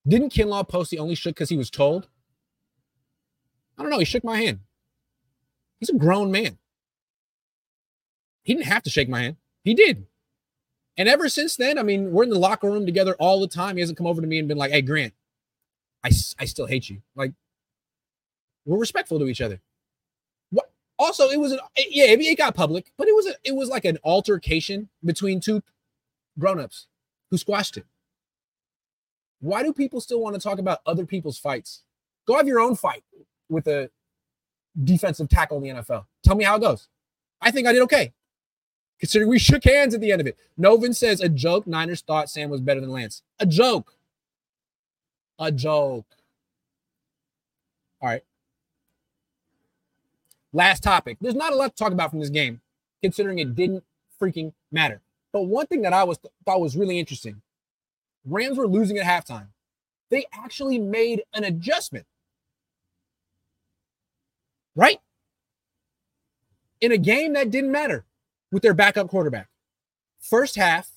Didn't 0.07 0.33
Kinlaw 0.33 0.67
post 0.67 0.91
the 0.91 0.99
only 0.99 1.15
shook 1.15 1.35
because 1.35 1.49
he 1.49 1.57
was 1.57 1.69
told? 1.69 2.07
I 3.77 3.81
don't 3.81 3.91
know. 3.91 3.99
He 3.99 4.05
shook 4.05 4.23
my 4.23 4.37
hand. 4.37 4.59
He's 5.79 5.89
a 5.89 5.95
grown 5.95 6.31
man. 6.31 6.57
He 8.43 8.53
didn't 8.53 8.67
have 8.67 8.83
to 8.83 8.89
shake 8.89 9.09
my 9.09 9.21
hand. 9.21 9.37
He 9.63 9.73
did. 9.73 10.07
And 10.97 11.07
ever 11.07 11.29
since 11.29 11.55
then, 11.55 11.77
I 11.77 11.83
mean, 11.83 12.11
we're 12.11 12.23
in 12.23 12.29
the 12.29 12.39
locker 12.39 12.69
room 12.69 12.85
together 12.85 13.15
all 13.19 13.39
the 13.39 13.47
time. 13.47 13.77
He 13.77 13.81
hasn't 13.81 13.97
come 13.97 14.07
over 14.07 14.21
to 14.21 14.27
me 14.27 14.39
and 14.39 14.47
been 14.47 14.57
like, 14.57 14.71
hey, 14.71 14.81
Grant, 14.81 15.13
I, 16.03 16.09
I 16.37 16.45
still 16.45 16.65
hate 16.65 16.89
you. 16.89 17.01
Like, 17.15 17.33
we're 18.65 18.77
respectful 18.77 19.19
to 19.19 19.27
each 19.27 19.41
other. 19.41 19.61
What? 20.49 20.71
Also, 20.97 21.29
it 21.29 21.39
was 21.39 21.53
an 21.53 21.59
yeah, 21.77 22.05
it 22.07 22.37
got 22.37 22.55
public, 22.55 22.91
but 22.97 23.07
it 23.07 23.15
was 23.15 23.27
a, 23.27 23.33
it 23.43 23.55
was 23.55 23.69
like 23.69 23.85
an 23.85 23.97
altercation 24.03 24.89
between 25.03 25.39
two 25.39 25.63
grown-ups 26.37 26.87
who 27.31 27.37
squashed 27.37 27.77
it. 27.77 27.85
Why 29.39 29.63
do 29.63 29.71
people 29.71 30.01
still 30.01 30.19
want 30.19 30.35
to 30.35 30.41
talk 30.41 30.59
about 30.59 30.79
other 30.85 31.05
people's 31.05 31.37
fights? 31.37 31.83
Go 32.27 32.35
have 32.35 32.47
your 32.47 32.59
own 32.59 32.75
fight 32.75 33.03
with 33.47 33.67
a 33.67 33.89
defensive 34.83 35.29
tackle 35.29 35.57
in 35.57 35.63
the 35.63 35.81
NFL. 35.81 36.05
Tell 36.23 36.35
me 36.35 36.43
how 36.43 36.57
it 36.57 36.61
goes. 36.61 36.89
I 37.41 37.51
think 37.51 37.67
I 37.67 37.71
did 37.71 37.81
okay 37.83 38.13
considering 38.99 39.29
we 39.29 39.39
shook 39.39 39.63
hands 39.63 39.93
at 39.93 40.01
the 40.01 40.11
end 40.11 40.21
of 40.21 40.27
it. 40.27 40.37
Novin 40.59 40.93
says 40.93 41.21
a 41.21 41.29
joke. 41.29 41.65
Niners 41.65 42.01
thought 42.01 42.29
Sam 42.29 42.49
was 42.49 42.61
better 42.61 42.81
than 42.81 42.91
Lance. 42.91 43.21
A 43.39 43.45
joke. 43.45 43.95
A 45.39 45.51
joke. 45.51 46.05
All 48.01 48.09
right. 48.09 48.23
Last 50.51 50.83
topic. 50.83 51.17
There's 51.21 51.35
not 51.35 51.53
a 51.53 51.55
lot 51.55 51.75
to 51.75 51.83
talk 51.83 51.93
about 51.93 52.09
from 52.09 52.19
this 52.19 52.29
game, 52.29 52.59
considering 53.01 53.39
it 53.39 53.55
didn't 53.55 53.83
freaking 54.19 54.51
matter. 54.71 54.99
But 55.31 55.43
one 55.43 55.67
thing 55.67 55.83
that 55.83 55.93
I 55.93 56.03
was 56.03 56.19
thought 56.45 56.59
was 56.59 56.75
really 56.75 56.99
interesting: 56.99 57.41
Rams 58.25 58.57
were 58.57 58.67
losing 58.67 58.97
at 58.97 59.05
halftime. 59.05 59.47
They 60.09 60.25
actually 60.33 60.79
made 60.79 61.23
an 61.35 61.43
adjustment, 61.43 62.07
right? 64.75 64.99
In 66.81 66.91
a 66.91 66.97
game 66.97 67.33
that 67.33 67.51
didn't 67.51 67.71
matter 67.71 68.05
with 68.51 68.63
their 68.63 68.73
backup 68.73 69.09
quarterback. 69.09 69.47
First 70.19 70.55
half, 70.55 70.89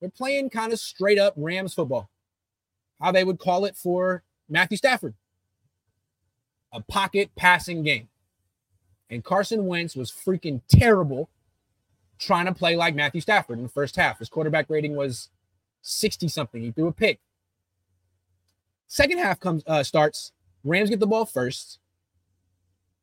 they're 0.00 0.10
playing 0.10 0.50
kind 0.50 0.72
of 0.72 0.78
straight 0.80 1.18
up 1.18 1.34
Rams 1.36 1.74
football, 1.74 2.10
how 3.00 3.12
they 3.12 3.24
would 3.24 3.38
call 3.38 3.64
it 3.64 3.76
for 3.76 4.22
Matthew 4.48 4.76
Stafford 4.76 5.14
a 6.72 6.80
pocket 6.82 7.30
passing 7.36 7.82
game. 7.82 8.08
And 9.08 9.24
Carson 9.24 9.66
Wentz 9.66 9.96
was 9.96 10.12
freaking 10.12 10.60
terrible 10.68 11.30
trying 12.18 12.46
to 12.46 12.54
play 12.54 12.76
like 12.76 12.94
Matthew 12.94 13.20
Stafford 13.20 13.58
in 13.58 13.62
the 13.64 13.70
first 13.70 13.96
half. 13.96 14.18
His 14.18 14.28
quarterback 14.28 14.68
rating 14.68 14.94
was 14.94 15.30
60 15.82 16.28
something. 16.28 16.62
He 16.62 16.72
threw 16.72 16.88
a 16.88 16.92
pick. 16.92 17.20
Second 18.88 19.18
half 19.18 19.40
comes 19.40 19.62
uh, 19.66 19.82
starts. 19.82 20.32
Rams 20.64 20.90
get 20.90 21.00
the 21.00 21.06
ball 21.06 21.24
first. 21.24 21.78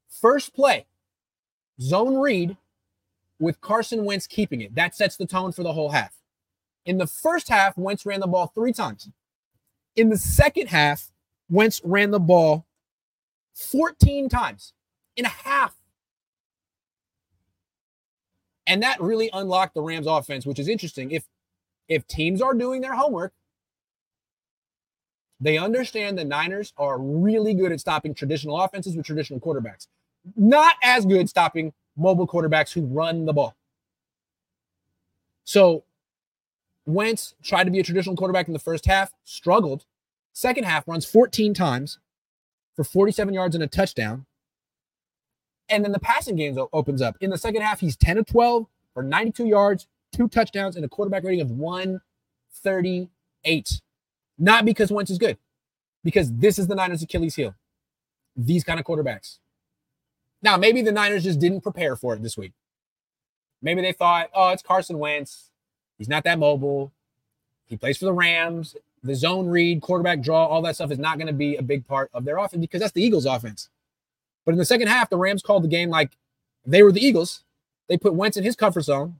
First 0.09 0.53
play, 0.53 0.85
zone 1.81 2.17
read, 2.17 2.57
with 3.39 3.61
Carson 3.61 4.05
Wentz 4.05 4.27
keeping 4.27 4.61
it. 4.61 4.75
That 4.75 4.95
sets 4.95 5.17
the 5.17 5.25
tone 5.25 5.51
for 5.51 5.63
the 5.63 5.73
whole 5.73 5.89
half. 5.89 6.15
In 6.85 6.97
the 6.97 7.07
first 7.07 7.49
half, 7.49 7.77
Wentz 7.77 8.05
ran 8.05 8.19
the 8.19 8.27
ball 8.27 8.47
three 8.47 8.73
times. 8.73 9.09
In 9.95 10.09
the 10.09 10.17
second 10.17 10.67
half, 10.67 11.11
Wentz 11.49 11.81
ran 11.83 12.11
the 12.11 12.19
ball 12.19 12.65
14 13.55 14.29
times 14.29 14.73
in 15.15 15.25
a 15.25 15.29
half. 15.29 15.75
And 18.65 18.81
that 18.81 19.01
really 19.01 19.29
unlocked 19.33 19.73
the 19.73 19.81
Rams 19.81 20.07
offense, 20.07 20.45
which 20.45 20.59
is 20.59 20.67
interesting. 20.67 21.11
If 21.11 21.25
if 21.89 22.07
teams 22.07 22.41
are 22.41 22.53
doing 22.53 22.79
their 22.79 22.95
homework, 22.95 23.33
they 25.39 25.57
understand 25.57 26.17
the 26.17 26.23
Niners 26.23 26.73
are 26.77 26.97
really 26.97 27.53
good 27.53 27.73
at 27.73 27.81
stopping 27.81 28.13
traditional 28.13 28.59
offenses 28.61 28.95
with 28.95 29.05
traditional 29.05 29.41
quarterbacks. 29.41 29.87
Not 30.37 30.75
as 30.81 31.05
good 31.05 31.27
stopping 31.27 31.73
mobile 31.95 32.27
quarterbacks 32.27 32.73
who 32.73 32.85
run 32.85 33.25
the 33.25 33.33
ball. 33.33 33.55
So 35.43 35.83
Wentz 36.85 37.35
tried 37.43 37.65
to 37.65 37.71
be 37.71 37.79
a 37.79 37.83
traditional 37.83 38.15
quarterback 38.15 38.47
in 38.47 38.53
the 38.53 38.59
first 38.59 38.85
half, 38.85 39.11
struggled. 39.23 39.85
Second 40.33 40.65
half 40.65 40.87
runs 40.87 41.05
14 41.05 41.53
times 41.53 41.99
for 42.75 42.83
47 42.83 43.33
yards 43.33 43.55
and 43.55 43.63
a 43.63 43.67
touchdown. 43.67 44.25
And 45.69 45.83
then 45.83 45.91
the 45.91 45.99
passing 45.99 46.35
game 46.35 46.57
opens 46.73 47.01
up. 47.01 47.15
In 47.21 47.29
the 47.29 47.37
second 47.37 47.61
half, 47.61 47.79
he's 47.79 47.95
10 47.95 48.17
of 48.17 48.25
12 48.25 48.65
for 48.93 49.03
92 49.03 49.45
yards, 49.45 49.87
two 50.11 50.27
touchdowns, 50.27 50.75
and 50.75 50.83
a 50.83 50.89
quarterback 50.89 51.23
rating 51.23 51.41
of 51.41 51.51
138. 51.51 53.81
Not 54.37 54.65
because 54.65 54.91
Wentz 54.91 55.11
is 55.11 55.17
good, 55.17 55.37
because 56.03 56.31
this 56.33 56.59
is 56.59 56.67
the 56.67 56.75
Niners' 56.75 57.01
Achilles 57.01 57.35
heel. 57.35 57.55
These 58.35 58.63
kind 58.63 58.79
of 58.79 58.85
quarterbacks. 58.85 59.39
Now, 60.43 60.57
maybe 60.57 60.81
the 60.81 60.91
Niners 60.91 61.23
just 61.23 61.39
didn't 61.39 61.61
prepare 61.61 61.95
for 61.95 62.13
it 62.13 62.21
this 62.21 62.37
week. 62.37 62.51
Maybe 63.61 63.81
they 63.81 63.93
thought, 63.93 64.29
oh, 64.33 64.49
it's 64.49 64.61
Carson 64.61 64.99
Wentz. 64.99 65.49
He's 65.97 66.09
not 66.09 66.25
that 66.25 66.37
mobile. 66.37 66.91
He 67.65 67.77
plays 67.77 67.97
for 67.97 68.05
the 68.05 68.13
Rams. 68.13 68.75
The 69.03 69.15
zone 69.15 69.47
read, 69.47 69.81
quarterback 69.81 70.21
draw, 70.21 70.45
all 70.45 70.61
that 70.63 70.75
stuff 70.75 70.91
is 70.91 70.99
not 70.99 71.17
going 71.17 71.27
to 71.27 71.33
be 71.33 71.55
a 71.55 71.61
big 71.61 71.87
part 71.87 72.09
of 72.13 72.25
their 72.25 72.37
offense 72.37 72.59
because 72.59 72.81
that's 72.81 72.91
the 72.91 73.03
Eagles' 73.03 73.25
offense. 73.25 73.69
But 74.45 74.51
in 74.51 74.57
the 74.57 74.65
second 74.65 74.87
half, 74.87 75.09
the 75.09 75.17
Rams 75.17 75.41
called 75.41 75.63
the 75.63 75.69
game 75.69 75.89
like 75.89 76.17
they 76.65 76.83
were 76.83 76.91
the 76.91 77.05
Eagles. 77.05 77.43
They 77.87 77.97
put 77.97 78.13
Wentz 78.13 78.37
in 78.37 78.43
his 78.43 78.55
comfort 78.55 78.81
zone 78.81 79.19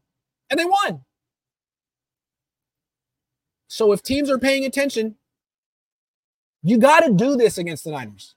and 0.50 0.60
they 0.60 0.66
won. 0.66 1.04
So 3.68 3.92
if 3.92 4.04
teams 4.04 4.30
are 4.30 4.38
paying 4.38 4.66
attention, 4.66 5.16
you 6.62 6.78
got 6.78 7.02
to 7.02 7.14
do 7.14 7.36
this 7.36 7.58
against 7.58 7.86
the 7.86 7.92
Niners. 7.92 8.36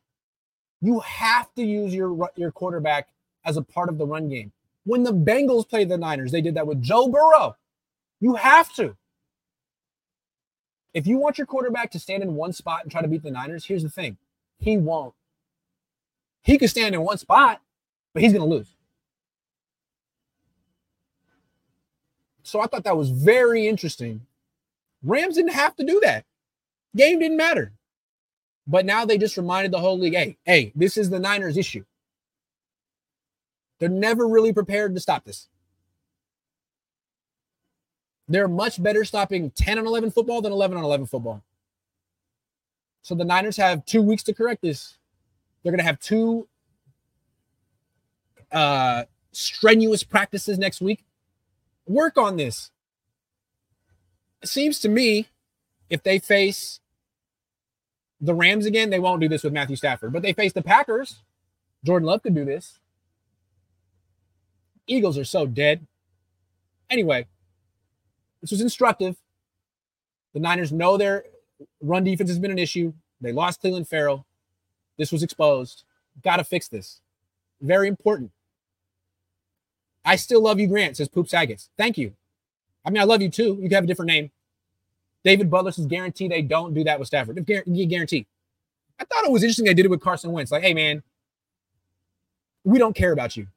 You 0.81 1.01
have 1.01 1.53
to 1.55 1.63
use 1.63 1.95
your 1.95 2.31
your 2.37 2.53
quarterback 2.53 3.09
as 3.45 3.57
a 3.57 3.63
part 3.63 3.89
of 3.89 3.99
the 3.99 4.07
run 4.07 4.29
game. 4.29 4.53
When 4.85 5.03
the 5.03 5.13
Bengals 5.13 5.69
played 5.69 5.89
the 5.89 5.99
Niners, 5.99 6.33
they 6.33 6.41
did 6.41 6.55
that 6.55 6.67
with 6.67 6.83
Joe 6.83 7.09
Burrow. 7.09 7.57
You 8.21 8.35
have 8.35 8.73
to. 8.75 8.97
If 10.95 11.07
you 11.07 11.19
want 11.19 11.39
your 11.39 11.47
quarterback 11.47 11.91
to 11.91 11.99
stand 11.99 12.23
in 12.23 12.35
one 12.35 12.53
spot 12.53 12.83
and 12.83 12.91
try 12.91 13.03
to 13.03 13.09
beat 13.09 13.23
the 13.23 13.31
Niners, 13.31 13.67
here's 13.67 13.83
the 13.83 13.91
thing. 13.91 14.17
He 14.59 14.79
won't. 14.79 15.15
He 16.43 16.57
could 16.57 16.71
stand 16.71 16.95
in 16.95 17.03
one 17.03 17.19
spot, 17.19 17.61
but 18.15 18.23
he's 18.23 18.33
going 18.33 18.49
to 18.49 18.57
lose. 18.57 18.69
So 22.43 22.61
I 22.61 22.67
thought 22.67 22.85
that 22.85 22.97
was 22.97 23.11
very 23.11 23.67
interesting. 23.67 24.23
Rams 25.03 25.35
didn't 25.35 25.53
have 25.53 25.75
to 25.77 25.85
do 25.85 26.01
that. 26.05 26.25
Game 26.95 27.19
didn't 27.19 27.37
matter. 27.37 27.73
But 28.67 28.85
now 28.85 29.05
they 29.05 29.19
just 29.19 29.37
reminded 29.37 29.73
the 29.73 29.79
whole 29.79 29.99
league, 29.99 30.15
hey, 30.15 30.39
hey, 30.45 30.73
this 30.75 30.97
is 30.97 31.09
the 31.09 31.21
Niners' 31.21 31.57
issue. 31.57 31.85
They're 33.79 33.89
never 33.89 34.27
really 34.27 34.53
prepared 34.53 34.95
to 34.95 35.01
stop 35.01 35.25
this. 35.25 35.49
They're 38.29 38.49
much 38.49 38.83
better 38.83 39.05
stopping 39.05 39.51
10 39.51 39.79
on 39.79 39.87
11 39.87 40.11
football 40.11 40.43
than 40.43 40.53
11 40.53 40.77
on 40.77 40.83
11 40.85 41.07
football. 41.07 41.43
So 43.03 43.15
the 43.15 43.25
Niners 43.25 43.57
have 43.57 43.85
two 43.87 44.03
weeks 44.03 44.25
to 44.25 44.35
correct 44.35 44.63
this. 44.63 44.99
They're 45.63 45.71
going 45.71 45.79
to 45.79 45.85
have 45.85 46.01
two 46.01 46.49
uh, 48.51 49.05
strenuous 49.31 50.03
practices 50.03 50.59
next 50.59 50.81
week. 50.81 51.05
Work 51.87 52.19
on 52.19 52.37
this. 52.37 52.73
It 54.43 54.49
seems 54.49 54.81
to 54.81 54.89
me 54.89 55.29
if 55.89 56.03
they 56.03 56.19
face 56.19 56.81
the 58.21 58.35
Rams 58.35 58.67
again, 58.67 58.91
they 58.91 58.99
won't 58.99 59.21
do 59.21 59.29
this 59.29 59.45
with 59.45 59.53
Matthew 59.53 59.77
Stafford, 59.77 60.13
but 60.13 60.23
they 60.23 60.33
face 60.33 60.53
the 60.53 60.63
Packers. 60.63 61.23
Jordan 61.85 62.07
Love 62.07 62.23
could 62.23 62.35
do 62.35 62.45
this. 62.45 62.79
Eagles 64.87 65.19
are 65.19 65.25
so 65.25 65.47
dead. 65.47 65.87
Anyway, 66.89 67.27
this 68.41 68.51
was 68.51 68.61
instructive. 68.61 69.17
The 70.35 70.41
Niners 70.41 70.73
know 70.73 70.97
their 70.97 71.25
run 71.81 72.05
defense 72.05 72.31
has 72.31 72.39
been 72.39 72.51
an 72.51 72.59
issue. 72.59 72.93
They 73.21 73.33
lost 73.33 73.63
Clelin 73.63 73.89
Ferrell. 73.89 74.27
This 74.99 75.13
was 75.13 75.23
exposed. 75.23 75.85
Got 76.23 76.37
to 76.37 76.45
fix 76.45 76.69
this. 76.69 77.01
Very 77.61 77.89
important. 77.89 78.31
I 80.05 80.17
still 80.17 80.43
love 80.43 80.61
you, 80.61 80.69
Grant, 80.69 80.97
says 80.97 81.09
Poop 81.09 81.29
Saggets. 81.29 81.69
Thank 81.77 81.99
you. 81.99 82.15
I 82.85 82.91
mean, 82.91 83.01
I 83.01 83.05
love 83.05 83.21
you 83.21 83.29
too. 83.29 83.59
You 83.61 83.69
can 83.69 83.73
have 83.73 83.85
a 83.85 83.89
different 83.89 84.11
name. 84.11 84.31
David 85.27 85.51
Butler 85.51 85.73
says 85.73 85.87
guarantee 85.87 86.29
they 86.29 86.41
don't 86.41 86.73
do 86.73 86.85
that 86.85 87.01
with 87.01 87.09
Stafford. 87.09 87.45
You 87.67 87.87
Guarantee. 87.87 88.29
I 89.01 89.05
thought 89.05 89.25
it 89.25 89.33
was 89.33 89.43
interesting 89.43 89.65
they 89.65 89.75
did 89.75 89.85
it 89.85 89.91
with 89.91 90.01
Carson 90.01 90.31
Wentz. 90.31 90.53
Like, 90.53 90.63
hey 90.63 90.73
man, 90.73 91.03
we 92.63 92.79
don't 92.79 92.95
care 92.95 93.11
about 93.11 93.37
you. 93.37 93.49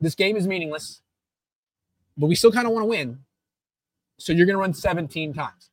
This 0.00 0.14
game 0.14 0.36
is 0.36 0.46
meaningless, 0.46 1.00
but 2.18 2.26
we 2.26 2.34
still 2.34 2.52
kind 2.52 2.66
of 2.66 2.74
want 2.74 2.82
to 2.82 2.88
win. 2.88 3.20
So 4.18 4.34
you're 4.34 4.44
going 4.44 4.54
to 4.54 4.60
run 4.60 4.74
17 4.74 5.32
times. 5.32 5.70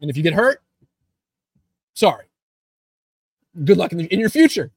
And 0.00 0.08
if 0.08 0.16
you 0.16 0.22
get 0.22 0.32
hurt, 0.32 0.62
sorry. 1.92 2.24
Good 3.62 3.76
luck 3.76 3.92
in, 3.92 3.98
the, 3.98 4.04
in 4.06 4.18
your 4.18 4.30
future. 4.30 4.70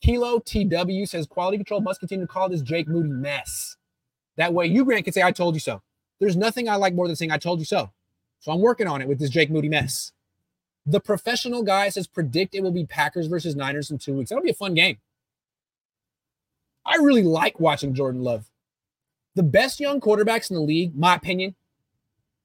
Kilo 0.00 0.38
TW 0.38 1.06
says 1.06 1.26
quality 1.26 1.56
control 1.56 1.80
must 1.80 1.98
continue 1.98 2.24
to 2.24 2.32
call 2.32 2.48
this 2.48 2.62
Jake 2.62 2.86
Moody 2.86 3.08
mess. 3.08 3.76
That 4.36 4.54
way 4.54 4.66
you, 4.66 4.84
Grant, 4.84 5.04
can 5.04 5.12
say, 5.12 5.24
I 5.24 5.32
told 5.32 5.54
you 5.54 5.60
so. 5.60 5.82
There's 6.20 6.36
nothing 6.36 6.68
I 6.68 6.76
like 6.76 6.94
more 6.94 7.08
than 7.08 7.16
saying, 7.16 7.32
I 7.32 7.38
told 7.38 7.58
you 7.58 7.64
so. 7.64 7.90
So 8.46 8.52
I'm 8.52 8.60
working 8.60 8.86
on 8.86 9.02
it 9.02 9.08
with 9.08 9.18
this 9.18 9.30
Jake 9.30 9.50
Moody 9.50 9.68
mess. 9.68 10.12
The 10.86 11.00
professional 11.00 11.64
guy 11.64 11.88
says 11.88 12.06
predict 12.06 12.54
it 12.54 12.62
will 12.62 12.70
be 12.70 12.86
Packers 12.86 13.26
versus 13.26 13.56
Niners 13.56 13.90
in 13.90 13.98
two 13.98 14.14
weeks. 14.14 14.30
That'll 14.30 14.44
be 14.44 14.50
a 14.50 14.54
fun 14.54 14.72
game. 14.72 14.98
I 16.84 16.94
really 16.98 17.24
like 17.24 17.58
watching 17.58 17.92
Jordan 17.92 18.22
Love. 18.22 18.48
The 19.34 19.42
best 19.42 19.80
young 19.80 20.00
quarterbacks 20.00 20.48
in 20.48 20.54
the 20.54 20.62
league, 20.62 20.96
my 20.96 21.16
opinion, 21.16 21.56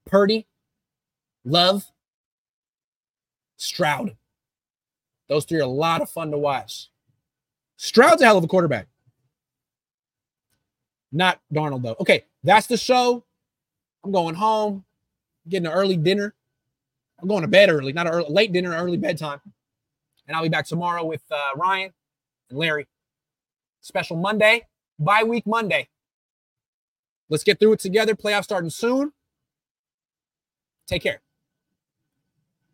Purdy, 0.08 0.48
Love, 1.46 1.86
Stroud. 3.58 4.18
Those 5.30 5.46
three 5.46 5.60
are 5.60 5.62
a 5.62 5.68
lot 5.68 6.02
of 6.02 6.10
fun 6.10 6.32
to 6.32 6.38
watch. 6.40 6.90
Stroud's 7.78 8.24
a 8.24 8.26
hell 8.26 8.40
of 8.40 8.44
a 8.44 8.48
quarterback. 8.48 8.88
Not 11.12 11.40
Darnold, 11.54 11.84
though. 11.84 11.98
Okay, 12.00 12.26
that's 12.44 12.66
the 12.66 12.76
show. 12.76 13.24
I'm 14.04 14.12
going 14.12 14.34
home, 14.34 14.84
getting 15.48 15.68
an 15.68 15.74
early 15.74 15.98
dinner. 15.98 16.34
I'm 17.22 17.28
going 17.28 17.42
to 17.44 17.48
bed 17.48 17.70
early, 17.70 17.94
not 17.94 18.08
a 18.08 18.12
early, 18.12 18.30
late 18.30 18.52
dinner, 18.52 18.76
early 18.76 18.98
bedtime. 18.98 19.40
And 20.28 20.36
I'll 20.36 20.44
be 20.44 20.50
back 20.50 20.66
tomorrow 20.66 21.04
with 21.04 21.22
uh, 21.32 21.56
Ryan 21.56 21.94
and 22.50 22.58
Larry. 22.58 22.88
Special 23.82 24.18
Monday, 24.18 24.68
bye 25.00 25.24
week 25.24 25.46
Monday. 25.46 25.90
Let's 27.30 27.44
get 27.44 27.60
through 27.60 27.74
it 27.74 27.80
together. 27.80 28.16
Playoff 28.16 28.44
starting 28.44 28.70
soon. 28.70 29.14
Take 30.88 31.04
care. 31.04 31.22